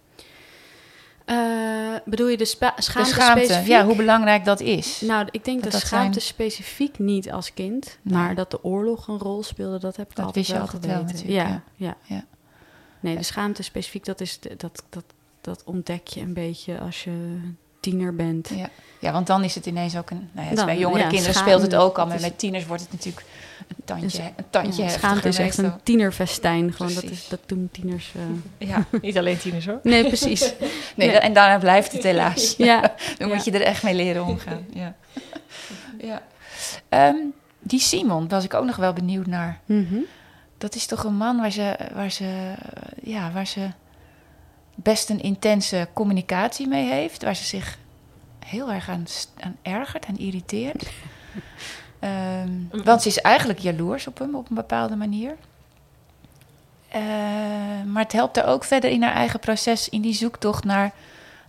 Eh, 1.24 1.94
bedoel 2.04 2.28
je 2.28 2.36
de 2.36 2.44
spa- 2.44 2.72
De 2.76 2.82
schaamte, 2.82 3.14
specifiek? 3.14 3.66
ja, 3.66 3.84
hoe 3.84 3.96
belangrijk 3.96 4.44
dat 4.44 4.60
is. 4.60 5.00
Nou, 5.00 5.28
ik 5.30 5.44
denk 5.44 5.62
Dat 5.62 5.72
dat 5.72 5.80
schaamte 5.80 6.20
zijn- 6.20 6.32
specifiek 6.32 6.98
niet 6.98 7.32
als 7.32 7.54
kind, 7.54 7.98
Nee. 8.02 8.14
maar 8.14 8.34
dat 8.34 8.50
de 8.50 8.64
oorlog 8.64 9.08
een 9.08 9.18
rol 9.18 9.42
speelde, 9.42 9.78
dat 9.78 9.96
heb 9.96 10.10
ik 10.10 10.16
Dat 10.16 10.24
altijd 10.26 10.34
wist 10.46 10.48
je 10.48 10.52
wel 10.64 10.72
altijd 10.72 10.82
geweten. 10.92 11.14
natuurlijk, 11.16 11.48
ja, 11.48 11.62
ja. 11.76 11.96
Ja. 12.02 12.24
Nee, 13.00 13.16
de 13.16 13.22
schaamte 13.22 13.62
specifiek, 13.62 14.04
dat, 14.04 14.20
is 14.20 14.40
de- 14.40 14.54
dat, 14.56 14.84
dat, 14.88 15.04
dat 15.40 15.62
ontdek 15.64 16.06
je 16.06 16.20
een 16.20 16.34
beetje 16.34 16.78
als 16.78 17.04
je 17.04 17.40
tiener 17.82 18.14
bent. 18.14 18.48
Ja. 18.54 18.68
ja, 18.98 19.12
want 19.12 19.26
dan 19.26 19.44
is 19.44 19.54
het 19.54 19.66
ineens 19.66 19.96
ook 19.96 20.10
een... 20.10 20.28
Nou 20.32 20.48
ja, 20.48 20.54
Dan, 20.54 20.66
bij 20.66 20.78
jongere 20.78 21.02
ja, 21.02 21.08
kinderen 21.08 21.34
speelt 21.34 21.62
het 21.62 21.74
ook 21.74 21.98
al, 21.98 22.06
maar 22.06 22.20
met 22.20 22.38
tieners 22.38 22.66
wordt 22.66 22.82
het 22.82 22.92
natuurlijk 22.92 23.26
een 23.68 23.76
tandje, 23.84 24.06
Dus- 24.06 24.18
een 24.36 24.44
tandje 24.50 24.82
Ja, 24.82 24.88
schaamte 24.88 25.28
is 25.28 25.38
echt 25.38 25.58
een 25.58 25.72
tienerfestijn. 25.82 26.72
Gewoon, 26.72 26.94
dat, 26.94 27.02
is, 27.02 27.28
dat 27.28 27.40
doen 27.46 27.68
tieners. 27.72 28.12
eh. 28.58 28.68
Ja, 28.68 28.84
Niet 29.02 29.18
alleen 29.18 29.38
tieners 29.38 29.66
hoor. 29.66 29.80
Nee, 29.82 30.06
precies. 30.06 30.40
nee, 30.96 31.08
Nee. 31.08 31.10
en 31.18 31.32
daarna 31.32 31.58
blijft 31.58 31.92
het 31.92 32.02
helaas. 32.02 32.54
ja. 32.58 32.80
Dan 33.18 33.28
Ja. 33.28 33.34
moet 33.34 33.44
je 33.44 33.50
er 33.50 33.62
echt 33.62 33.82
mee 33.82 33.94
leren 33.94 34.24
omgaan. 34.24 34.66
Ja. 34.72 34.94
ja. 36.00 36.22
Ehm, 36.88 37.16
die 37.60 37.80
Simon 37.80 38.28
was 38.28 38.44
ik 38.44 38.54
ook 38.54 38.64
nog 38.64 38.76
wel 38.76 38.92
benieuwd 38.92 39.26
naar. 39.26 39.60
Mhm. 39.66 39.94
Dat 40.58 40.74
is 40.74 40.86
toch 40.86 41.04
een 41.04 41.14
man 41.16 41.36
waar 41.40 41.50
ze, 41.50 41.76
waar 41.94 42.10
ze, 42.10 42.52
ja, 43.02 43.30
waar 43.32 43.46
ze 43.46 43.66
best 44.74 45.10
een 45.10 45.22
intense 45.22 45.88
communicatie 45.92 46.68
mee 46.68 46.90
heeft. 46.90 47.22
Waar 47.22 47.36
ze 47.36 47.44
zich 47.44 47.78
heel 48.46 48.72
erg 48.72 48.88
aan, 48.88 49.04
aan 49.40 49.56
ergert 49.62 50.06
en 50.06 50.18
irriteert. 50.18 50.90
Ehm, 51.98 52.84
want 52.84 53.02
ze 53.02 53.08
is 53.08 53.20
eigenlijk 53.20 53.58
jaloers 53.58 54.06
op 54.06 54.18
hem 54.18 54.34
op 54.34 54.48
een 54.50 54.54
bepaalde 54.54 54.96
manier. 54.96 55.36
Eh, 56.88 57.00
maar 57.86 58.02
het 58.02 58.12
helpt 58.12 58.36
haar 58.36 58.46
ook 58.46 58.64
verder 58.64 58.90
in 58.90 59.02
haar 59.02 59.14
eigen 59.14 59.40
proces, 59.40 59.88
in 59.88 60.00
die 60.00 60.14
zoektocht 60.14 60.64
naar, 60.64 60.92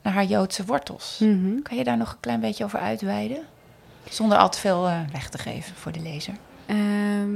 naar 0.01 0.13
haar 0.13 0.25
Joodse 0.25 0.65
wortels. 0.65 1.17
Mhm. 1.19 1.61
Kan 1.61 1.77
je 1.77 1.83
daar 1.83 1.97
nog 1.97 2.11
een 2.11 2.19
klein 2.19 2.39
beetje 2.39 2.63
over 2.63 2.79
uitweiden? 2.79 3.37
Zonder 4.09 4.37
al 4.37 4.49
te 4.49 4.59
veel 4.59 4.87
eh, 4.87 4.99
weg 5.11 5.29
te 5.29 5.37
geven 5.37 5.75
voor 5.75 5.91
de 5.91 5.99
lezer. 5.99 6.33
Ehm, 6.65 7.35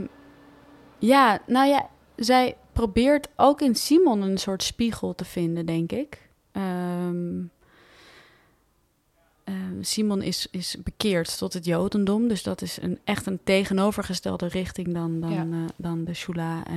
ja, 0.99 1.39
nou 1.45 1.67
ja, 1.67 1.85
zij 2.15 2.55
probeert 2.77 3.27
ook 3.35 3.61
in 3.61 3.75
Simon 3.75 4.21
een 4.21 4.37
soort 4.37 4.63
spiegel 4.63 5.15
te 5.15 5.25
vinden, 5.25 5.65
denk 5.65 5.91
ik. 5.91 6.29
Ehm, 6.51 7.41
ehm, 9.43 9.81
Simon 9.81 10.21
is, 10.21 10.47
is 10.51 10.77
bekeerd 10.83 11.37
tot 11.37 11.53
het 11.53 11.65
Jodendom, 11.65 12.27
dus 12.27 12.43
dat 12.43 12.61
is 12.61 12.81
een, 12.81 12.99
echt 13.03 13.25
een 13.25 13.39
tegenovergestelde 13.43 14.47
richting 14.47 14.93
dan, 14.93 15.19
dan, 15.19 15.31
Ja. 15.31 15.41
eh, 15.41 15.65
dan 15.75 16.03
de 16.03 16.13
Shula, 16.13 16.63
eh, 16.67 16.75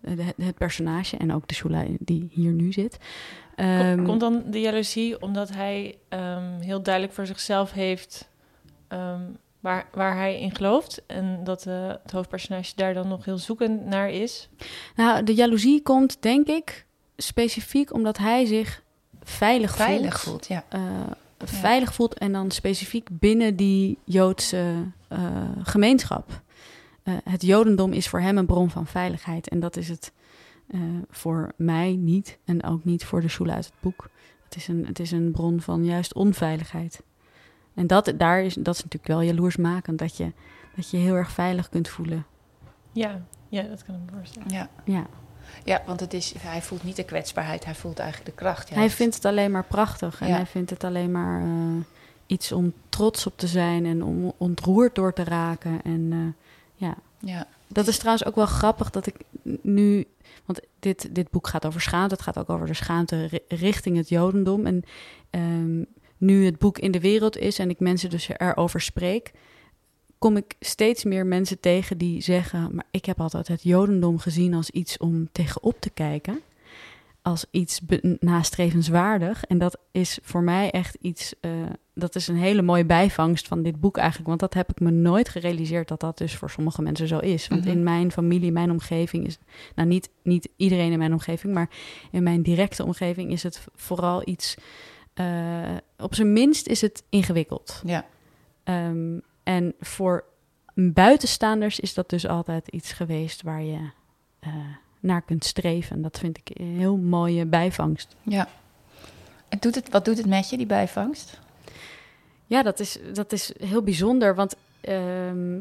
het, 0.00 0.34
het 0.36 0.54
personage 0.58 1.16
en 1.16 1.34
ook 1.34 1.48
de 1.48 1.54
Shula 1.54 1.84
die 1.98 2.28
hier 2.32 2.52
nu 2.52 2.72
zit. 2.72 2.98
Ehm, 3.56 4.04
Komt 4.04 4.20
dan 4.20 4.42
de 4.46 4.60
jaloezie 4.60 5.22
omdat 5.22 5.50
hij 5.50 5.98
heel 6.60 6.82
duidelijk 6.82 7.14
voor 7.14 7.26
zichzelf 7.26 7.72
heeft 7.72 8.28
waar, 9.60 9.88
waar 9.92 10.16
hij 10.16 10.40
in 10.40 10.54
gelooft. 10.54 11.02
En 11.06 11.40
dat 11.44 11.66
eh, 11.66 11.88
het 12.02 12.10
hoofdpersonage 12.10 12.72
daar 12.76 12.94
dan 12.94 13.08
nog 13.08 13.24
heel 13.24 13.38
zoekend 13.38 13.86
naar 13.86 14.10
is. 14.10 14.48
Nou, 14.96 15.24
de 15.24 15.34
jaloezie 15.34 15.82
komt, 15.82 16.22
denk 16.22 16.46
ik, 16.46 16.86
specifiek 17.16 17.92
omdat 17.92 18.18
hij 18.18 18.44
zich 18.44 18.82
veilig, 19.22 19.76
Veilig 19.76 20.20
voelt. 20.20 20.46
voelt, 20.46 20.46
ja. 20.46 20.64
eh, 20.68 20.82
veilig 21.38 21.94
voelt 21.94 22.18
en 22.18 22.32
dan 22.32 22.50
specifiek 22.50 23.08
binnen 23.12 23.56
die 23.56 23.98
Joodse 24.04 24.74
eh, 25.08 25.18
gemeenschap. 25.62 26.42
Eh, 27.02 27.14
het 27.24 27.42
Jodendom 27.42 27.92
is 27.92 28.08
voor 28.08 28.20
hem 28.20 28.38
een 28.38 28.46
bron 28.46 28.70
van 28.70 28.86
veiligheid 28.86 29.48
en 29.48 29.60
dat 29.60 29.76
is 29.76 29.88
het 29.88 30.12
eh, 30.66 30.80
voor 31.10 31.52
mij 31.56 31.96
niet 31.98 32.38
en 32.44 32.64
ook 32.64 32.84
niet 32.84 33.04
voor 33.04 33.20
de 33.20 33.28
Shula 33.28 33.54
uit 33.54 33.64
het 33.64 33.74
boek. 33.80 34.08
Het 34.44 34.56
is 34.56 34.68
een, 34.68 34.86
het 34.86 34.98
is 34.98 35.10
een 35.10 35.32
bron 35.32 35.60
van 35.60 35.84
juist 35.84 36.14
onveiligheid. 36.14 37.02
En 37.80 37.86
dat, 37.86 38.12
daar 38.16 38.42
is, 38.42 38.54
dat 38.54 38.74
is 38.74 38.82
natuurlijk 38.84 39.12
wel 39.12 39.20
jaloersmakend, 39.20 39.98
dat 39.98 40.16
je, 40.16 40.32
dat 40.76 40.90
je 40.90 40.96
heel 40.96 41.14
erg 41.14 41.30
veilig 41.30 41.68
kunt 41.68 41.88
voelen. 41.88 42.24
Ja, 42.92 43.20
ja 43.48 43.62
dat 43.62 43.84
kan 43.84 43.94
ik 43.94 44.00
me 44.10 44.16
voorstellen. 44.16 44.48
Ja. 44.50 44.68
Ja. 44.84 45.06
ja, 45.64 45.82
want 45.86 46.00
het 46.00 46.14
is, 46.14 46.34
hij 46.38 46.62
voelt 46.62 46.82
niet 46.84 46.96
de 46.96 47.04
kwetsbaarheid, 47.04 47.64
hij 47.64 47.74
voelt 47.74 47.98
eigenlijk 47.98 48.30
de 48.30 48.42
kracht. 48.42 48.70
Hij 48.70 48.90
vindt 48.90 49.14
het 49.14 49.24
alleen 49.24 49.50
maar 49.50 49.64
prachtig 49.64 50.20
en 50.20 50.28
Ja. 50.28 50.34
hij 50.34 50.46
vindt 50.46 50.70
het 50.70 50.84
alleen 50.84 51.10
maar 51.12 51.42
eh, 51.42 51.48
iets 52.26 52.52
om 52.52 52.72
trots 52.88 53.26
op 53.26 53.32
te 53.38 53.46
zijn 53.46 53.86
en 53.86 54.02
om 54.02 54.32
ontroerd 54.36 54.94
door 54.94 55.12
te 55.12 55.24
raken. 55.24 55.82
En 55.82 56.08
eh, 56.12 56.48
ja, 56.74 56.94
Ja, 57.18 57.46
dat 57.66 57.86
is 57.86 57.98
trouwens 57.98 58.24
ook 58.26 58.34
wel 58.34 58.46
grappig 58.46 58.90
dat 58.90 59.06
ik 59.06 59.16
nu, 59.62 60.06
want 60.44 60.60
dit, 60.78 61.14
dit 61.14 61.30
boek 61.30 61.46
gaat 61.48 61.66
over 61.66 61.80
schaamte, 61.80 62.14
het 62.14 62.22
gaat 62.22 62.38
ook 62.38 62.50
over 62.50 62.66
de 62.66 62.74
schaamte 62.74 63.26
ri- 63.26 63.44
richting 63.48 63.96
het 63.96 64.08
Jodendom. 64.08 64.66
En 64.66 64.82
ehm, 65.30 65.82
nu 66.20 66.44
het 66.44 66.58
boek 66.58 66.78
in 66.78 66.90
de 66.90 67.00
wereld 67.00 67.36
is 67.36 67.58
en 67.58 67.70
ik 67.70 67.80
mensen 67.80 68.10
dus 68.10 68.28
erover 68.28 68.80
spreek, 68.80 69.32
kom 70.18 70.36
ik 70.36 70.54
steeds 70.60 71.04
meer 71.04 71.26
mensen 71.26 71.60
tegen 71.60 71.98
die 71.98 72.20
zeggen, 72.22 72.74
maar 72.74 72.86
ik 72.90 73.04
heb 73.04 73.20
altijd 73.20 73.48
het 73.48 73.62
Jodendom 73.62 74.18
gezien 74.18 74.54
als 74.54 74.70
iets 74.70 74.98
om 74.98 75.28
tegenop 75.32 75.80
te 75.80 75.90
kijken 75.90 76.40
als 77.22 77.44
iets 77.50 77.80
nastrevenswaardig. 78.18 79.44
En 79.44 79.58
dat 79.58 79.78
is 79.90 80.18
voor 80.22 80.42
mij 80.42 80.70
echt 80.70 80.96
iets, 81.00 81.34
eh, 81.40 81.50
dat 81.94 82.14
is 82.14 82.28
een 82.28 82.36
hele 82.36 82.62
mooie 82.62 82.84
bijvangst 82.84 83.48
van 83.48 83.62
dit 83.62 83.80
boek 83.80 83.96
eigenlijk. 83.96 84.28
Want 84.28 84.40
dat 84.40 84.54
heb 84.54 84.70
ik 84.70 84.80
me 84.80 84.90
nooit 84.90 85.28
gerealiseerd 85.28 85.88
dat 85.88 86.00
dat 86.00 86.18
dus 86.18 86.36
voor 86.36 86.50
sommige 86.50 86.82
mensen 86.82 87.08
zo 87.08 87.18
is. 87.18 87.48
Want 87.48 87.64
Mhm. 87.64 87.70
in 87.70 87.82
mijn 87.82 88.12
familie, 88.12 88.52
mijn 88.52 88.70
omgeving 88.70 89.26
is, 89.26 89.38
nou 89.74 89.88
niet, 89.88 90.10
niet 90.22 90.48
iedereen 90.56 90.92
in 90.92 90.98
mijn 90.98 91.12
omgeving, 91.12 91.54
maar 91.54 91.70
in 92.10 92.22
mijn 92.22 92.42
directe 92.42 92.84
omgeving 92.84 93.32
is 93.32 93.42
het 93.42 93.66
vooral 93.74 94.22
iets, 94.24 94.56
eh, 95.14 95.76
op 96.02 96.14
zijn 96.14 96.32
minst 96.32 96.66
is 96.66 96.80
het 96.80 97.02
ingewikkeld. 97.08 97.82
ja. 97.84 98.04
Ehm, 98.64 99.18
en 99.42 99.74
voor 99.80 100.24
buitenstaanders 100.74 101.80
is 101.80 101.94
dat 101.94 102.10
dus 102.10 102.26
altijd 102.26 102.68
iets 102.68 102.92
geweest 102.92 103.42
waar 103.42 103.62
je 103.62 103.90
eh, 104.40 104.54
naar 105.00 105.22
kunt 105.22 105.44
streven. 105.44 105.96
En 105.96 106.02
dat 106.02 106.18
vind 106.18 106.38
ik 106.38 106.58
een 106.58 106.76
heel 106.78 106.96
mooie 106.96 107.46
bijvangst. 107.46 108.16
ja. 108.22 108.48
En 109.48 109.58
doet 109.60 109.74
het, 109.74 109.90
wat 109.90 110.04
doet 110.04 110.16
het 110.16 110.26
met 110.26 110.50
je, 110.50 110.56
die 110.56 110.66
bijvangst? 110.66 111.40
Ja, 112.46 112.62
dat 112.62 112.80
is, 112.80 112.98
dat 113.12 113.32
is 113.32 113.52
heel 113.58 113.82
bijzonder. 113.82 114.34
Want 114.34 114.56
ehm, 114.80 115.60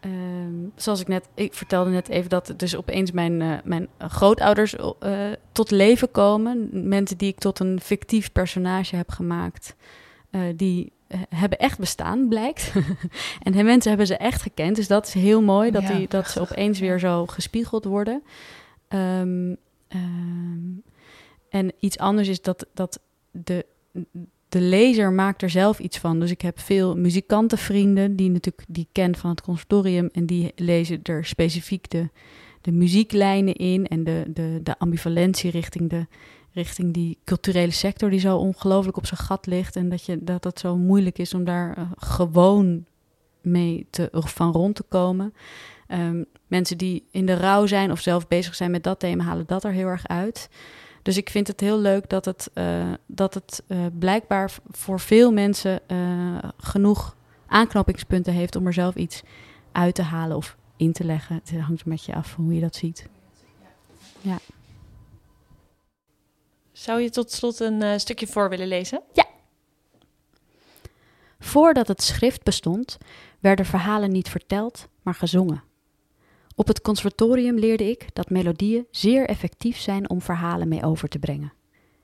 ehm, 0.00 0.54
zoals 0.76 1.00
ik 1.00 1.08
net, 1.08 1.28
ik 1.34 1.54
vertelde 1.54 1.90
net 1.90 2.08
even 2.08 2.30
dat 2.30 2.54
dus 2.56 2.76
opeens 2.76 3.10
mijn, 3.10 3.42
eh, 3.42 3.58
mijn 3.64 3.88
grootouders 3.98 4.76
eh, 4.76 5.30
tot 5.52 5.70
leven 5.70 6.10
komen. 6.10 6.68
Mensen 6.88 7.18
die 7.18 7.28
ik 7.28 7.38
tot 7.38 7.58
een 7.58 7.80
fictief 7.80 8.32
personage 8.32 8.96
heb 8.96 9.10
gemaakt. 9.10 9.74
eh, 10.30 10.40
die 10.56 10.92
hebben 11.28 11.58
echt 11.58 11.78
bestaan, 11.78 12.28
blijkt. 12.28 12.72
en 13.42 13.52
de 13.52 13.62
mensen 13.62 13.88
hebben 13.88 14.06
ze 14.06 14.16
echt 14.16 14.42
gekend. 14.42 14.76
Dus 14.76 14.88
dat 14.88 15.06
is 15.06 15.14
heel 15.14 15.42
mooi 15.42 15.70
dat, 15.70 15.82
Ja, 15.82 15.96
die, 15.96 16.08
dat 16.08 16.28
ze 16.28 16.40
opeens 16.40 16.78
weer 16.78 16.98
zo 16.98 17.26
gespiegeld 17.26 17.84
worden. 17.84 18.22
Ehm, 18.88 19.54
ehm, 19.88 20.68
en 21.48 21.72
iets 21.78 21.98
anders 21.98 22.28
is 22.28 22.42
dat, 22.42 22.66
dat 22.74 23.00
de, 23.30 23.66
de 24.50 24.60
lezer 24.60 25.12
maakt 25.12 25.42
er 25.42 25.50
zelf 25.50 25.78
iets 25.78 25.98
van. 25.98 26.20
Dus 26.20 26.30
ik 26.30 26.40
heb 26.40 26.58
veel 26.58 26.96
muzikantenvrienden 26.96 28.16
die 28.16 28.30
natuurlijk 28.30 28.64
die 28.68 28.88
ken 28.92 29.16
van 29.16 29.30
het 29.30 29.40
conservatorium 29.40 30.08
en 30.12 30.26
die 30.26 30.52
lezen 30.56 31.00
er 31.02 31.24
specifiek 31.24 31.90
de, 31.90 32.08
de 32.60 32.72
muzieklijnen 32.72 33.54
in 33.54 33.86
en 33.86 34.04
de, 34.04 34.24
de, 34.28 34.60
de 34.62 34.78
ambivalentie 34.78 35.50
richting, 35.50 35.90
de, 35.90 36.06
richting 36.52 36.94
die 36.94 37.18
culturele 37.24 37.72
sector 37.72 38.10
die 38.10 38.20
zo 38.20 38.36
ongelooflijk 38.36 38.96
op 38.96 39.06
zijn 39.06 39.20
gat 39.20 39.46
ligt 39.46 39.76
en 39.76 39.88
dat, 39.88 40.04
je, 40.04 40.24
dat 40.24 40.44
het 40.44 40.58
zo 40.58 40.76
moeilijk 40.76 41.18
is 41.18 41.34
om 41.34 41.44
daar 41.44 41.76
eh, 41.76 41.84
gewoon 41.96 42.84
mee 43.40 43.86
te, 43.90 44.08
van 44.12 44.52
rond 44.52 44.74
te 44.74 44.84
komen. 44.88 45.34
Ehm, 45.86 46.22
mensen 46.46 46.78
die 46.78 47.04
in 47.10 47.26
de 47.26 47.34
rouw 47.34 47.66
zijn 47.66 47.90
of 47.90 48.00
zelf 48.00 48.28
bezig 48.28 48.54
zijn 48.54 48.70
met 48.70 48.82
dat 48.82 48.98
thema 48.98 49.24
halen 49.24 49.46
dat 49.46 49.64
er 49.64 49.72
heel 49.72 49.86
erg 49.86 50.06
uit. 50.06 50.48
Dus 51.10 51.18
ik 51.18 51.30
vind 51.30 51.46
het 51.46 51.60
heel 51.60 51.78
leuk 51.78 52.08
dat 52.08 52.24
het, 52.24 52.50
eh, 52.54 52.92
dat 53.06 53.34
het 53.34 53.62
eh, 53.66 53.78
blijkbaar 53.98 54.52
voor 54.70 55.00
veel 55.00 55.32
mensen 55.32 55.88
eh, 55.88 56.38
genoeg 56.56 57.16
aanknopingspunten 57.46 58.32
heeft 58.32 58.56
om 58.56 58.66
er 58.66 58.72
zelf 58.72 58.94
iets 58.94 59.22
uit 59.72 59.94
te 59.94 60.02
halen 60.02 60.36
of 60.36 60.56
in 60.76 60.92
te 60.92 61.04
leggen. 61.04 61.34
Het 61.34 61.60
hangt 61.60 61.82
een 61.84 61.92
beetje 61.92 62.14
af 62.14 62.34
hoe 62.34 62.54
je 62.54 62.60
dat 62.60 62.76
ziet. 62.76 63.08
Zou 66.72 67.00
je 67.00 67.10
tot 67.10 67.32
slot 67.32 67.60
een 67.60 68.00
stukje 68.00 68.26
voor 68.26 68.48
willen 68.48 68.68
lezen? 68.68 69.02
Voordat 71.38 71.88
het 71.88 72.02
schrift 72.02 72.42
bestond, 72.42 72.98
werden 73.40 73.64
verhalen 73.64 74.10
niet 74.10 74.28
verteld, 74.28 74.88
maar 75.02 75.14
gezongen. 75.14 75.69
Op 76.60 76.66
het 76.66 76.80
conservatorium 76.80 77.58
leerde 77.58 77.90
ik 77.90 78.06
dat 78.12 78.30
melodieën 78.30 78.86
zeer 78.90 79.26
effectief 79.26 79.78
zijn 79.78 80.10
om 80.10 80.20
verhalen 80.20 80.68
mee 80.68 80.82
over 80.82 81.08
te 81.08 81.18
brengen. 81.18 81.52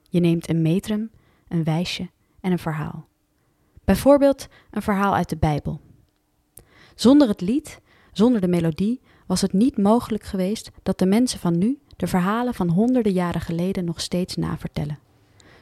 Je 0.09 0.21
neemt 0.21 0.49
een 0.49 0.63
metrum, 0.63 1.11
een 1.49 1.65
wijsje 1.65 2.11
en 2.41 2.53
een 2.53 2.59
verhaal. 2.59 3.09
Bijvoorbeeld 3.85 4.49
een 4.71 4.83
verhaal 4.83 5.15
uit 5.15 5.29
de 5.29 5.37
Bijbel. 5.37 5.81
Zonder 6.95 7.29
het 7.29 7.41
lied, 7.41 7.81
zonder 8.13 8.41
de 8.41 8.49
melodie, 8.49 9.01
was 9.27 9.41
het 9.41 9.53
niet 9.53 9.79
mogelijk 9.79 10.25
geweest 10.25 10.71
dat 10.83 10.99
de 10.99 11.07
mensen 11.07 11.39
van 11.39 11.59
nu 11.59 11.79
de 11.97 12.07
verhalen 12.07 12.55
van 12.55 12.69
honderden 12.69 13.13
jaren 13.13 13.41
geleden 13.41 13.85
nog 13.85 14.01
steeds 14.01 14.37
navertellen. 14.37 14.99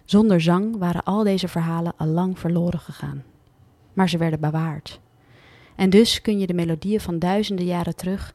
Zonder 0.04 0.40
zang 0.40 0.76
waren 0.78 1.04
al 1.04 1.22
deze 1.22 1.48
verhalen 1.48 1.92
al 1.96 2.06
lang 2.06 2.38
verloren 2.38 2.80
gegaan 2.80 3.24
maar 3.92 4.08
ze 4.08 4.18
werden 4.18 4.40
bewaard. 4.40 5.00
En 5.76 5.90
dus 5.90 6.20
kun 6.20 6.38
je 6.38 6.46
de 6.46 6.54
melodieën 6.54 7.00
van 7.00 7.18
duizenden 7.18 7.64
jaren 7.64 7.96
terug 7.96 8.34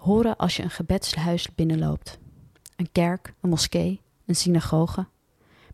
horen 0.00 0.36
als 0.36 0.56
je 0.56 0.62
een 0.62 0.70
gebedshuis 0.70 1.54
binnenloopt. 1.54 2.18
Een 2.76 2.88
kerk, 2.92 3.34
een 3.40 3.48
moskee, 3.48 4.00
een 4.26 4.36
synagoge. 4.36 5.06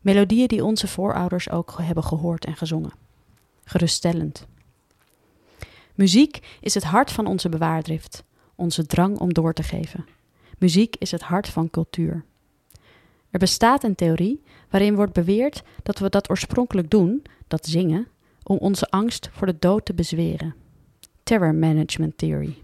Melodieën 0.01 0.49
die 0.49 0.65
onze 0.65 0.89
voorouders 0.89 1.51
ook 1.51 1.75
hebben 1.83 2.05
gehoord 2.05 2.45
en 2.45 2.57
gezongen. 2.57 2.93
Geruststellend. 3.65 4.47
Muziek 5.95 6.59
is 6.61 6.75
het 6.75 6.85
hart 6.85 7.13
van 7.13 7.27
onze 7.27 7.49
bewaardrift, 7.49 8.25
onze 8.55 8.87
drang 8.87 9.19
om 9.19 9.33
door 9.33 9.53
te 9.53 9.63
geven. 9.63 10.05
Muziek 10.59 10.97
is 10.97 11.11
het 11.11 11.23
hart 11.23 11.49
van 11.49 11.71
cultuur. 11.71 12.25
Er 13.31 13.39
bestaat 13.39 13.85
een 13.85 13.95
theorie 13.95 14.43
waarin 14.71 14.95
wordt 14.95 15.13
beweerd 15.13 15.63
dat 15.83 15.99
we 15.99 16.09
dat 16.09 16.31
oorspronkelijk 16.31 16.91
doen, 16.91 17.23
dat 17.49 17.67
zingen, 17.67 18.07
om 18.43 18.57
onze 18.57 18.91
angst 18.91 19.31
voor 19.33 19.47
de 19.47 19.57
dood 19.59 19.85
te 19.85 19.95
bezweren. 19.95 20.55
Terror 21.23 21.55
Management 21.55 22.19
Theory. 22.19 22.63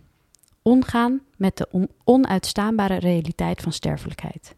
Omgaan 0.68 1.20
met 1.36 1.56
de 1.56 1.88
onuitstaanbare 2.04 2.98
realiteit 2.98 3.62
van 3.62 3.72
sterfelijkheid. 3.72 4.54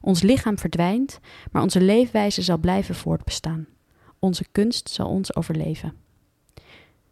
Ons 0.00 0.22
lichaam 0.22 0.58
verdwijnt, 0.58 1.20
maar 1.52 1.62
onze 1.62 1.80
leefwijze 1.80 2.42
zal 2.42 2.58
blijven 2.58 2.94
voortbestaan. 2.94 3.66
Onze 4.18 4.44
kunst 4.52 4.90
zal 4.90 5.08
ons 5.08 5.36
overleven. 5.36 5.94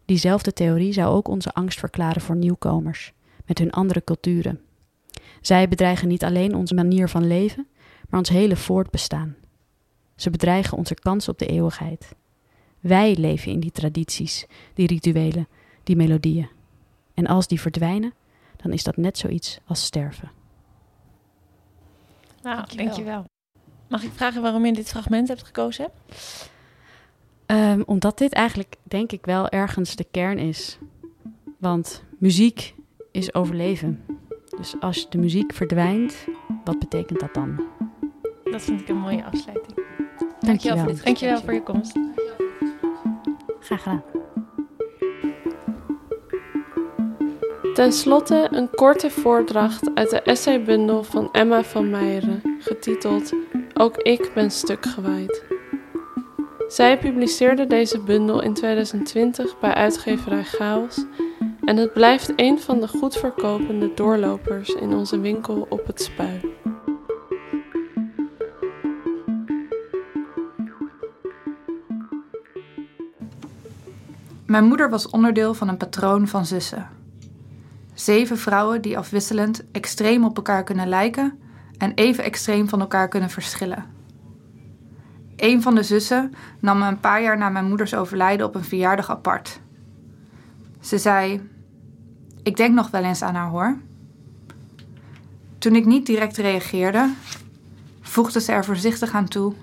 Diezelfde 0.05 0.53
theorie 0.53 0.93
zou 0.93 1.15
ook 1.15 1.27
onze 1.27 1.53
angst 1.53 1.79
verklaren 1.79 2.21
voor 2.21 2.35
nieuwkomers, 2.35 3.13
met 3.45 3.57
hun 3.57 3.71
andere 3.71 4.03
culturen. 4.03 4.61
Zij 5.41 5.67
bedreigen 5.67 6.07
niet 6.07 6.23
alleen 6.23 6.55
onze 6.55 6.73
manier 6.73 7.09
van 7.09 7.27
leven, 7.27 7.67
maar 8.09 8.19
ons 8.19 8.29
hele 8.29 8.55
voortbestaan. 8.55 9.35
Ze 10.15 10.29
bedreigen 10.29 10.77
onze 10.77 10.95
kans 10.95 11.27
op 11.27 11.39
de 11.39 11.45
eeuwigheid. 11.45 12.15
Wij 12.79 13.15
leven 13.15 13.51
in 13.51 13.59
die 13.59 13.71
tradities, 13.71 14.45
die 14.73 14.87
rituelen, 14.87 15.47
die 15.83 15.95
melodieën. 15.95 16.59
En 17.21 17.27
als 17.27 17.47
die 17.47 17.61
verdwijnen, 17.61 18.13
dan 18.55 18.71
is 18.71 18.83
dat 18.83 18.97
net 18.97 19.17
zoiets 19.17 19.59
als 19.65 19.83
sterven. 19.83 20.31
Nou, 22.41 22.55
dankjewel. 22.55 22.85
dankjewel. 22.85 23.25
Mag 23.87 24.03
ik 24.03 24.11
vragen 24.13 24.41
waarom 24.41 24.65
je 24.65 24.73
dit 24.73 24.89
fragment 24.89 25.27
hebt 25.27 25.43
gekozen? 25.43 25.91
Um, 27.45 27.83
omdat 27.85 28.17
dit 28.17 28.33
eigenlijk, 28.33 28.75
denk 28.83 29.11
ik, 29.11 29.25
wel 29.25 29.49
ergens 29.49 29.95
de 29.95 30.05
kern 30.11 30.37
is. 30.37 30.77
Want 31.57 32.03
muziek 32.17 32.75
is 33.11 33.33
overleven. 33.33 34.05
Dus 34.57 34.75
als 34.79 35.09
de 35.09 35.17
muziek 35.17 35.53
verdwijnt, 35.53 36.15
wat 36.63 36.79
betekent 36.79 37.19
dat 37.19 37.33
dan? 37.33 37.63
Dat 38.43 38.61
vind 38.61 38.81
ik 38.81 38.87
een 38.87 38.97
mooie 38.97 39.23
afsluiting. 39.25 39.75
Dankjewel. 39.75 40.39
Dankjewel 40.39 40.95
voor, 40.95 41.03
Dankjewel 41.03 41.41
voor 41.41 41.53
je 41.53 41.63
komst. 41.63 41.99
Graag 43.59 43.83
gedaan. 43.83 44.20
Ten 47.73 47.93
slotte 47.93 48.47
een 48.51 48.69
korte 48.69 49.09
voordracht 49.09 49.89
uit 49.93 50.09
de 50.09 50.21
essaybundel 50.21 51.03
van 51.03 51.29
Emma 51.31 51.63
van 51.63 51.89
Meijeren, 51.89 52.41
getiteld 52.59 53.33
Ook 53.73 53.97
ik 53.97 54.31
ben 54.33 54.51
stuk 54.51 54.85
gewaaid. 54.85 55.43
Zij 56.67 56.99
publiceerde 56.99 57.67
deze 57.67 57.99
bundel 57.99 58.41
in 58.41 58.53
2020 58.53 59.59
bij 59.59 59.73
uitgeverij 59.73 60.43
Chaos 60.43 61.05
en 61.63 61.77
het 61.77 61.93
blijft 61.93 62.33
een 62.35 62.59
van 62.59 62.79
de 62.79 62.87
goed 62.87 63.17
verkopende 63.17 63.93
doorlopers 63.93 64.69
in 64.69 64.93
onze 64.93 65.19
winkel 65.19 65.65
op 65.69 65.87
het 65.87 66.01
Spui. 66.01 66.41
Mijn 74.45 74.65
moeder 74.65 74.89
was 74.89 75.09
onderdeel 75.09 75.53
van 75.53 75.67
een 75.67 75.77
patroon 75.77 76.27
van 76.27 76.45
zussen. 76.45 77.00
Zeven 78.01 78.37
vrouwen 78.37 78.81
die 78.81 78.97
afwisselend 78.97 79.63
extreem 79.71 80.23
op 80.23 80.35
elkaar 80.35 80.63
kunnen 80.63 80.87
lijken 80.87 81.39
en 81.77 81.93
even 81.93 82.23
extreem 82.23 82.69
van 82.69 82.79
elkaar 82.79 83.07
kunnen 83.07 83.29
verschillen. 83.29 83.85
Een 85.35 85.61
van 85.61 85.75
de 85.75 85.83
zussen 85.83 86.33
nam 86.59 86.79
me 86.79 86.87
een 86.87 86.99
paar 86.99 87.21
jaar 87.21 87.37
na 87.37 87.49
mijn 87.49 87.67
moeders 87.67 87.95
overlijden 87.95 88.45
op 88.45 88.55
een 88.55 88.63
verjaardag 88.63 89.09
apart. 89.09 89.59
Ze 90.79 90.97
zei: 90.97 91.49
Ik 92.43 92.55
denk 92.55 92.73
nog 92.73 92.89
wel 92.89 93.03
eens 93.03 93.21
aan 93.21 93.35
haar 93.35 93.49
hoor. 93.49 93.77
Toen 95.57 95.75
ik 95.75 95.85
niet 95.85 96.05
direct 96.05 96.37
reageerde, 96.37 97.09
voegde 98.01 98.41
ze 98.41 98.51
er 98.51 98.65
voorzichtig 98.65 99.13
aan 99.13 99.27
toe: 99.27 99.53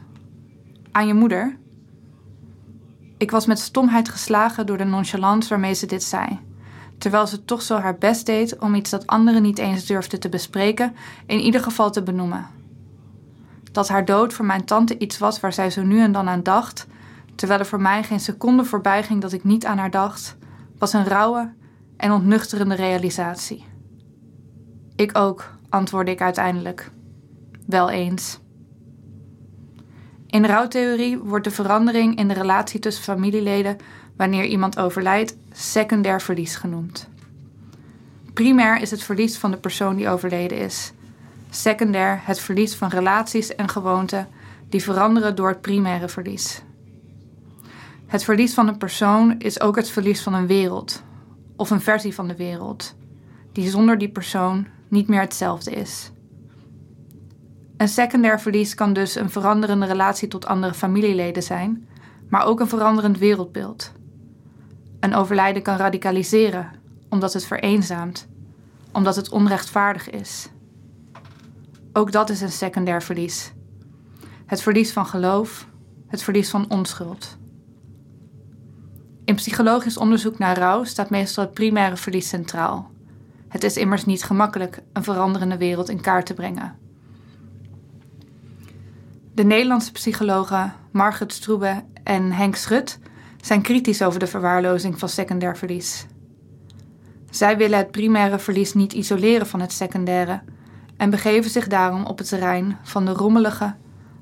Aan 0.93 1.07
je 1.07 1.15
moeder? 1.15 1.57
Ik 3.17 3.31
was 3.31 3.47
met 3.47 3.59
stomheid 3.59 4.09
geslagen 4.09 4.67
door 4.67 4.79
de 4.79 4.85
nonchalance 4.85 5.49
waarmee 5.49 5.75
ze 5.75 5.87
dit 5.87 6.03
zei, 6.03 6.39
terwijl 6.99 7.27
ze 7.27 7.45
toch 7.45 7.63
zo 7.63 7.77
haar 7.77 7.99
best 7.99 8.27
deed 8.27 8.59
om 8.59 8.75
iets 8.75 8.91
dat 8.91 9.07
anderen 9.07 9.43
niet 9.43 9.59
eens 9.59 9.87
durfden 9.87 10.21
te 10.21 10.29
bespreken, 10.29 10.95
in 11.27 11.39
ieder 11.39 11.63
geval 11.63 11.91
te 11.91 12.03
benoemen. 12.03 12.47
Dat 13.73 13.89
haar 13.89 14.05
dood 14.05 14.33
voor 14.33 14.45
mijn 14.45 14.65
tante 14.65 14.99
iets 14.99 15.19
was 15.19 15.41
waar 15.41 15.53
zij 15.53 15.71
zo 15.71 15.83
nu 15.83 16.01
en 16.01 16.13
dan 16.13 16.29
aan 16.29 16.43
dacht, 16.43 16.87
terwijl 17.35 17.61
er 17.61 17.67
voor 17.67 17.81
mij 17.81 18.03
geen 18.03 18.21
seconde 18.21 18.65
voorbij 18.65 19.03
ging 19.03 19.21
dat 19.21 19.33
ik 19.33 19.45
niet 19.45 19.67
aan 19.67 19.79
haar 19.79 19.91
dacht, 19.91 20.37
was 20.79 20.93
een 20.93 21.05
rauwe 21.05 21.53
en 21.97 22.13
ontnuchterende 22.13 22.75
realisatie. 22.75 23.65
Ik 24.97 25.19
ook, 25.19 25.53
antwoordde 25.69 26.13
ik 26.13 26.21
uiteindelijk. 26.21 26.91
Wel 27.67 27.91
eens. 27.91 28.39
In 30.31 30.45
rouwtheorie 30.45 31.19
wordt 31.19 31.45
de 31.45 31.51
verandering 31.51 32.19
in 32.19 32.29
de 32.29 32.35
relatie 32.35 32.81
tussen 32.81 33.05
familieleden 33.05 33.77
wanneer 34.17 34.45
iemand 34.45 34.79
overlijdt 34.79 35.37
secundair 35.53 36.21
verlies 36.21 36.57
genoemd. 36.57 37.09
Primair 38.33 38.81
is 38.81 38.91
het 38.91 39.03
verlies 39.03 39.39
van 39.39 39.51
de 39.51 39.57
persoon 39.57 39.97
die 39.97 40.09
overleden 40.09 40.59
is. 40.59 40.93
Secundair 41.51 42.21
het 42.25 42.41
verlies 42.41 42.75
van 42.75 42.89
relaties 42.89 43.55
en 43.55 43.69
gewoonten 43.69 44.29
die 44.69 44.83
veranderen 44.83 45.37
door 45.37 45.49
het 45.49 45.61
primaire 45.61 46.09
verlies. 46.09 46.63
Het 48.07 48.25
verlies 48.25 48.55
van 48.55 48.69
een 48.69 48.79
persoon 48.79 49.35
is 49.39 49.61
ook 49.61 49.77
het 49.77 49.91
verlies 49.91 50.23
van 50.23 50.35
een 50.35 50.47
wereld, 50.47 51.03
of 51.57 51.71
een 51.71 51.81
versie 51.81 52.15
van 52.15 52.29
de 52.29 52.37
wereld, 52.37 52.95
die 53.53 53.71
zonder 53.71 53.99
die 53.99 54.09
persoon 54.09 54.67
niet 54.89 55.09
meer 55.09 55.21
hetzelfde 55.21 55.71
is. 55.71 56.11
Een 57.79 57.89
secundair 57.89 58.41
verlies 58.41 58.75
kan 58.75 58.93
dus 58.93 59.15
een 59.15 59.31
veranderende 59.31 59.87
relatie 59.87 60.29
tot 60.29 60.47
andere 60.47 60.75
familieleden 60.75 61.43
zijn, 61.43 61.89
maar 62.29 62.45
ook 62.45 62.61
een 62.61 62.69
veranderend 62.69 63.19
wereldbeeld. 63.19 63.93
Een 65.01 65.15
overlijden 65.15 65.63
kan 65.63 65.77
radicaliseren, 65.77 66.71
omdat 67.09 67.33
het 67.33 67.45
vereenzaamt, 67.45 68.29
omdat 68.93 69.17
het 69.17 69.29
onrechtvaardig 69.29 70.11
is. 70.11 70.49
Ook 71.93 72.13
dat 72.13 72.31
is 72.31 72.41
een 72.41 72.53
secundair 72.53 73.03
verlies. 73.03 73.53
Het 74.47 74.63
verlies 74.63 74.93
van 74.93 75.07
geloof, 75.07 75.69
het 76.07 76.23
verlies 76.23 76.51
van 76.51 76.71
onschuld. 76.71 77.37
In 79.25 79.35
psychologisch 79.35 79.99
onderzoek 79.99 80.39
naar 80.39 80.59
rouw 80.59 80.85
staat 80.85 81.11
meestal 81.11 81.45
het 81.45 81.55
primaire 81.55 81.97
verlies 81.97 82.29
centraal. 82.29 82.91
Het 83.49 83.65
is 83.65 83.77
immers 83.77 84.05
niet 84.05 84.25
gemakkelijk 84.25 84.83
een 84.93 85.05
veranderende 85.05 85.57
wereld 85.57 85.89
in 85.89 86.01
kaart 86.01 86.27
te 86.27 86.35
brengen. 86.35 86.87
De 89.39 89.45
Nederlandse 89.45 89.93
psychologen 89.93 90.73
Margret 90.91 91.33
Stroebe 91.33 91.85
en 92.05 92.33
Henk 92.33 92.57
Schut 92.57 92.99
zijn 93.41 93.63
kritisch 93.63 94.03
over 94.03 94.21
de 94.21 94.27
verwaarlozing 94.27 94.99
van 94.99 95.09
secundair 95.09 95.57
verlies. 95.57 96.07
Zij 97.31 97.57
willen 97.57 97.79
het 97.79 97.91
primaire 97.91 98.39
verlies 98.39 98.75
niet 98.75 98.93
isoleren 98.93 99.47
van 99.47 99.61
het 99.61 99.73
secundaire 99.73 100.41
en 100.97 101.11
begeven 101.11 101.51
zich 101.51 101.67
daarom 101.67 102.05
op 102.05 102.19
het 102.19 102.29
terrein 102.29 102.79
van 102.83 103.05
de 103.05 103.13
rommelige, 103.13 103.75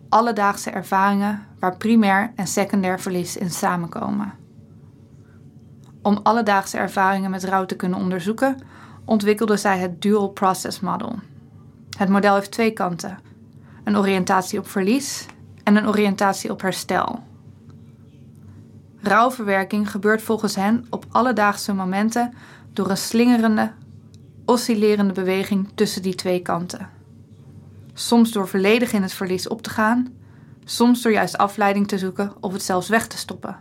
alledaagse 0.08 0.70
ervaringen 0.70 1.46
waar 1.58 1.76
primair 1.76 2.32
en 2.34 2.46
secundair 2.46 3.00
verlies 3.00 3.36
in 3.36 3.50
samenkomen. 3.50 4.32
Om 6.02 6.20
alledaagse 6.22 6.78
ervaringen 6.78 7.30
met 7.30 7.44
rouw 7.44 7.66
te 7.66 7.76
kunnen 7.76 7.98
onderzoeken, 7.98 8.56
ontwikkelde 9.04 9.56
zij 9.56 9.78
het 9.78 10.02
Dual 10.02 10.28
Process 10.28 10.80
Model. 10.80 11.14
Het 11.98 12.08
model 12.08 12.34
heeft 12.34 12.50
twee 12.50 12.72
kanten 12.72 13.26
een 13.86 13.96
oriëntatie 13.96 14.58
op 14.58 14.68
verlies 14.68 15.26
en 15.62 15.76
een 15.76 15.88
oriëntatie 15.88 16.50
op 16.50 16.60
herstel. 16.60 17.22
Rouwverwerking 19.00 19.90
gebeurt 19.90 20.22
volgens 20.22 20.54
hen 20.54 20.86
op 20.90 21.04
alledaagse 21.10 21.74
momenten 21.74 22.34
door 22.72 22.90
een 22.90 22.96
slingerende, 22.96 23.72
oscillerende 24.44 25.12
beweging 25.12 25.68
tussen 25.74 26.02
die 26.02 26.14
twee 26.14 26.42
kanten. 26.42 26.88
Soms 27.94 28.30
door 28.30 28.48
volledig 28.48 28.92
in 28.92 29.02
het 29.02 29.12
verlies 29.12 29.48
op 29.48 29.62
te 29.62 29.70
gaan, 29.70 30.14
soms 30.64 31.02
door 31.02 31.12
juist 31.12 31.38
afleiding 31.38 31.88
te 31.88 31.98
zoeken 31.98 32.32
of 32.40 32.52
het 32.52 32.62
zelfs 32.62 32.88
weg 32.88 33.06
te 33.06 33.16
stoppen. 33.16 33.56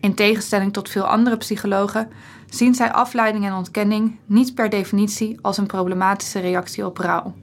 In 0.00 0.14
tegenstelling 0.14 0.72
tot 0.72 0.88
veel 0.88 1.06
andere 1.06 1.36
psychologen 1.36 2.08
zien 2.48 2.74
zij 2.74 2.92
afleiding 2.92 3.46
en 3.46 3.54
ontkenning 3.54 4.18
niet 4.26 4.54
per 4.54 4.70
definitie 4.70 5.38
als 5.42 5.58
een 5.58 5.66
problematische 5.66 6.40
reactie 6.40 6.86
op 6.86 6.98
rouw. 6.98 7.34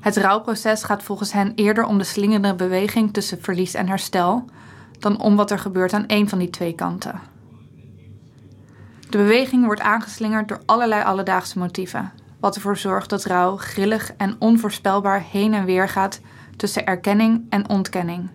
Het 0.00 0.16
rouwproces 0.16 0.82
gaat 0.82 1.02
volgens 1.02 1.32
hen 1.32 1.52
eerder 1.54 1.84
om 1.84 1.98
de 1.98 2.04
slingerende 2.04 2.54
beweging 2.54 3.12
tussen 3.12 3.42
verlies 3.42 3.74
en 3.74 3.88
herstel 3.88 4.44
dan 4.98 5.20
om 5.20 5.36
wat 5.36 5.50
er 5.50 5.58
gebeurt 5.58 5.92
aan 5.92 6.06
één 6.06 6.28
van 6.28 6.38
die 6.38 6.50
twee 6.50 6.74
kanten. 6.74 7.20
De 9.10 9.18
beweging 9.18 9.64
wordt 9.64 9.80
aangeslingerd 9.80 10.48
door 10.48 10.60
allerlei 10.66 11.02
alledaagse 11.02 11.58
motieven, 11.58 12.12
wat 12.40 12.54
ervoor 12.54 12.76
zorgt 12.76 13.10
dat 13.10 13.24
rouw 13.24 13.56
grillig 13.56 14.12
en 14.16 14.36
onvoorspelbaar 14.38 15.24
heen 15.30 15.54
en 15.54 15.64
weer 15.64 15.88
gaat 15.88 16.20
tussen 16.56 16.86
erkenning 16.86 17.46
en 17.48 17.68
ontkenning. 17.68 18.30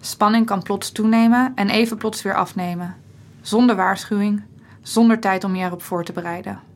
Spanning 0.00 0.46
kan 0.46 0.62
plots 0.62 0.92
toenemen 0.92 1.52
en 1.54 1.68
even 1.70 1.96
plots 1.96 2.22
weer 2.22 2.34
afnemen, 2.34 2.96
zonder 3.40 3.76
waarschuwing, 3.76 4.42
zonder 4.82 5.20
tijd 5.20 5.44
om 5.44 5.54
je 5.54 5.64
erop 5.64 5.82
voor 5.82 6.04
te 6.04 6.12
bereiden. 6.12 6.67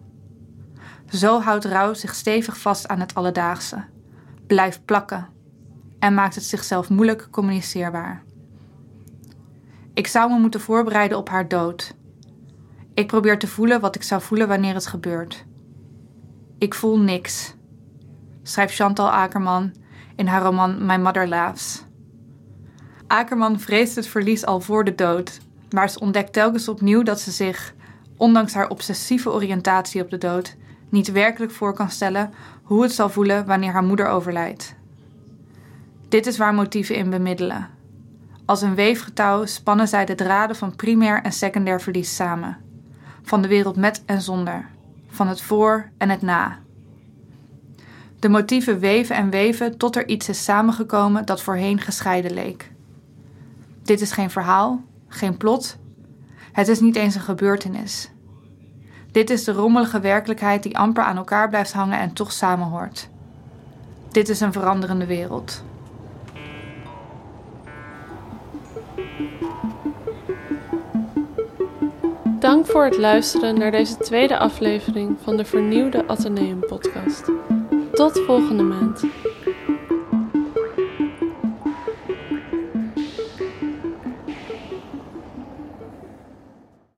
Zo 1.13 1.41
houdt 1.41 1.65
rouw 1.65 1.95
zich 1.95 2.15
stevig 2.15 2.59
vast 2.59 2.89
aan 2.89 3.01
het 3.01 3.15
alledaagse, 3.15 3.85
blijft 4.47 4.85
plakken 4.85 5.29
en 5.99 6.15
maakt 6.15 6.35
het 6.35 6.45
zichzelf 6.45 6.89
moeilijk 6.89 7.29
communiceerbaar. 7.31 8.23
Ik 9.95 10.07
zou 10.07 10.31
me 10.31 10.39
moeten 10.39 10.61
voorbereiden 10.61 11.19
op 11.19 11.29
haar 11.29 11.49
dood. 11.49 11.95
Ik 12.95 13.07
probeer 13.07 13.39
te 13.39 13.47
voelen 13.47 13.81
wat 13.81 13.95
ik 13.95 14.03
zou 14.03 14.23
voelen 14.23 14.49
wanneer 14.49 14.75
het 14.75 14.87
gebeurt. 14.87 15.45
Ik 16.59 16.75
voel 16.75 16.99
niks, 16.99 17.55
schrijft 18.43 18.75
Chantal 18.75 19.11
Akerman 19.11 19.73
in 20.17 20.27
haar 20.27 20.43
roman 20.43 20.87
My 20.87 20.97
Mother 20.97 21.29
Laughs. 21.29 21.85
Akerman 23.07 23.61
vreest 23.61 23.97
het 23.97 24.07
verlies 24.07 24.47
al 24.47 24.61
voor 24.61 24.85
de 24.85 24.95
dood, 24.95 25.41
maar 25.71 25.91
ze 25.91 26.01
ontdekt 26.01 26.33
telkens 26.33 26.69
opnieuw 26.69 27.03
dat 27.03 27.21
ze 27.21 27.31
zich, 27.31 27.75
ondanks 28.17 28.55
haar 28.55 28.69
obsessieve 28.69 29.33
oriëntatie 29.33 30.03
op 30.03 30.11
de 30.11 30.19
dood, 30.19 30.57
niet 30.93 31.13
werkelijk 31.13 31.53
voor 31.53 31.75
kan 31.75 31.91
stellen 31.91 32.33
hoe 32.63 32.83
het 32.83 32.93
zal 32.93 33.09
voelen 33.09 33.47
wanneer 33.47 33.73
haar 33.73 33.85
moeder 33.85 34.07
overlijdt. 34.07 34.75
Dit 36.09 36.27
is 36.27 36.37
waar 36.37 36.55
motieven 36.55 36.95
in 36.95 37.11
bemiddelen. 37.11 37.69
Als 38.45 38.63
een 38.63 38.75
weefgetouw 38.75 39.47
spannen 39.47 39.89
zij 39.89 40.05
de 40.05 40.15
draden 40.15 40.57
van 40.57 40.77
primair 40.77 41.23
en 41.23 41.33
secundair 41.33 41.81
verlies 41.81 42.15
samen. 42.15 42.57
Van 43.23 43.43
de 43.43 43.49
wereld 43.49 43.77
met 43.77 44.03
en 44.07 44.23
zonder. 44.23 44.69
Van 45.09 45.29
het 45.29 45.41
voor 45.41 45.91
en 45.99 46.11
het 46.11 46.23
na. 46.23 46.59
De 48.19 48.29
motieven 48.29 48.79
weven 48.79 49.17
en 49.17 49.31
weven 49.31 49.79
tot 49.79 49.97
er 49.97 50.09
iets 50.09 50.29
is 50.29 50.45
samengekomen 50.45 51.27
dat 51.27 51.43
voorheen 51.43 51.81
gescheiden 51.81 52.33
leek. 52.33 52.71
Dit 53.83 54.01
is 54.01 54.13
geen 54.13 54.31
verhaal, 54.31 54.83
geen 55.09 55.37
plot. 55.37 55.77
Het 56.53 56.69
is 56.69 56.81
niet 56.81 56.97
eens 56.97 57.15
een 57.15 57.21
gebeurtenis. 57.21 58.11
Dit 59.13 59.31
is 59.31 59.45
de 59.45 59.53
rommelige 59.53 60.01
werkelijkheid 60.01 60.63
die 60.63 60.79
amper 60.79 61.03
aan 61.03 61.17
elkaar 61.17 61.49
blijft 61.49 61.73
hangen 61.73 61.99
en 61.99 62.13
toch 62.13 62.33
samenhoort. 62.33 63.09
Dit 64.11 64.29
is 64.29 64.41
een 64.41 64.53
veranderende 64.53 65.07
wereld. 65.07 65.63
Dank 72.39 72.67
voor 72.67 72.85
het 72.85 72.99
luisteren 72.99 73.59
naar 73.59 73.71
deze 73.71 73.97
tweede 73.97 74.39
aflevering 74.39 75.17
van 75.23 75.37
de 75.37 75.45
vernieuwde 75.45 76.07
Atheneum 76.07 76.61
podcast. 76.61 77.31
Tot 77.93 78.21
volgende 78.27 78.63
maand. 78.63 79.05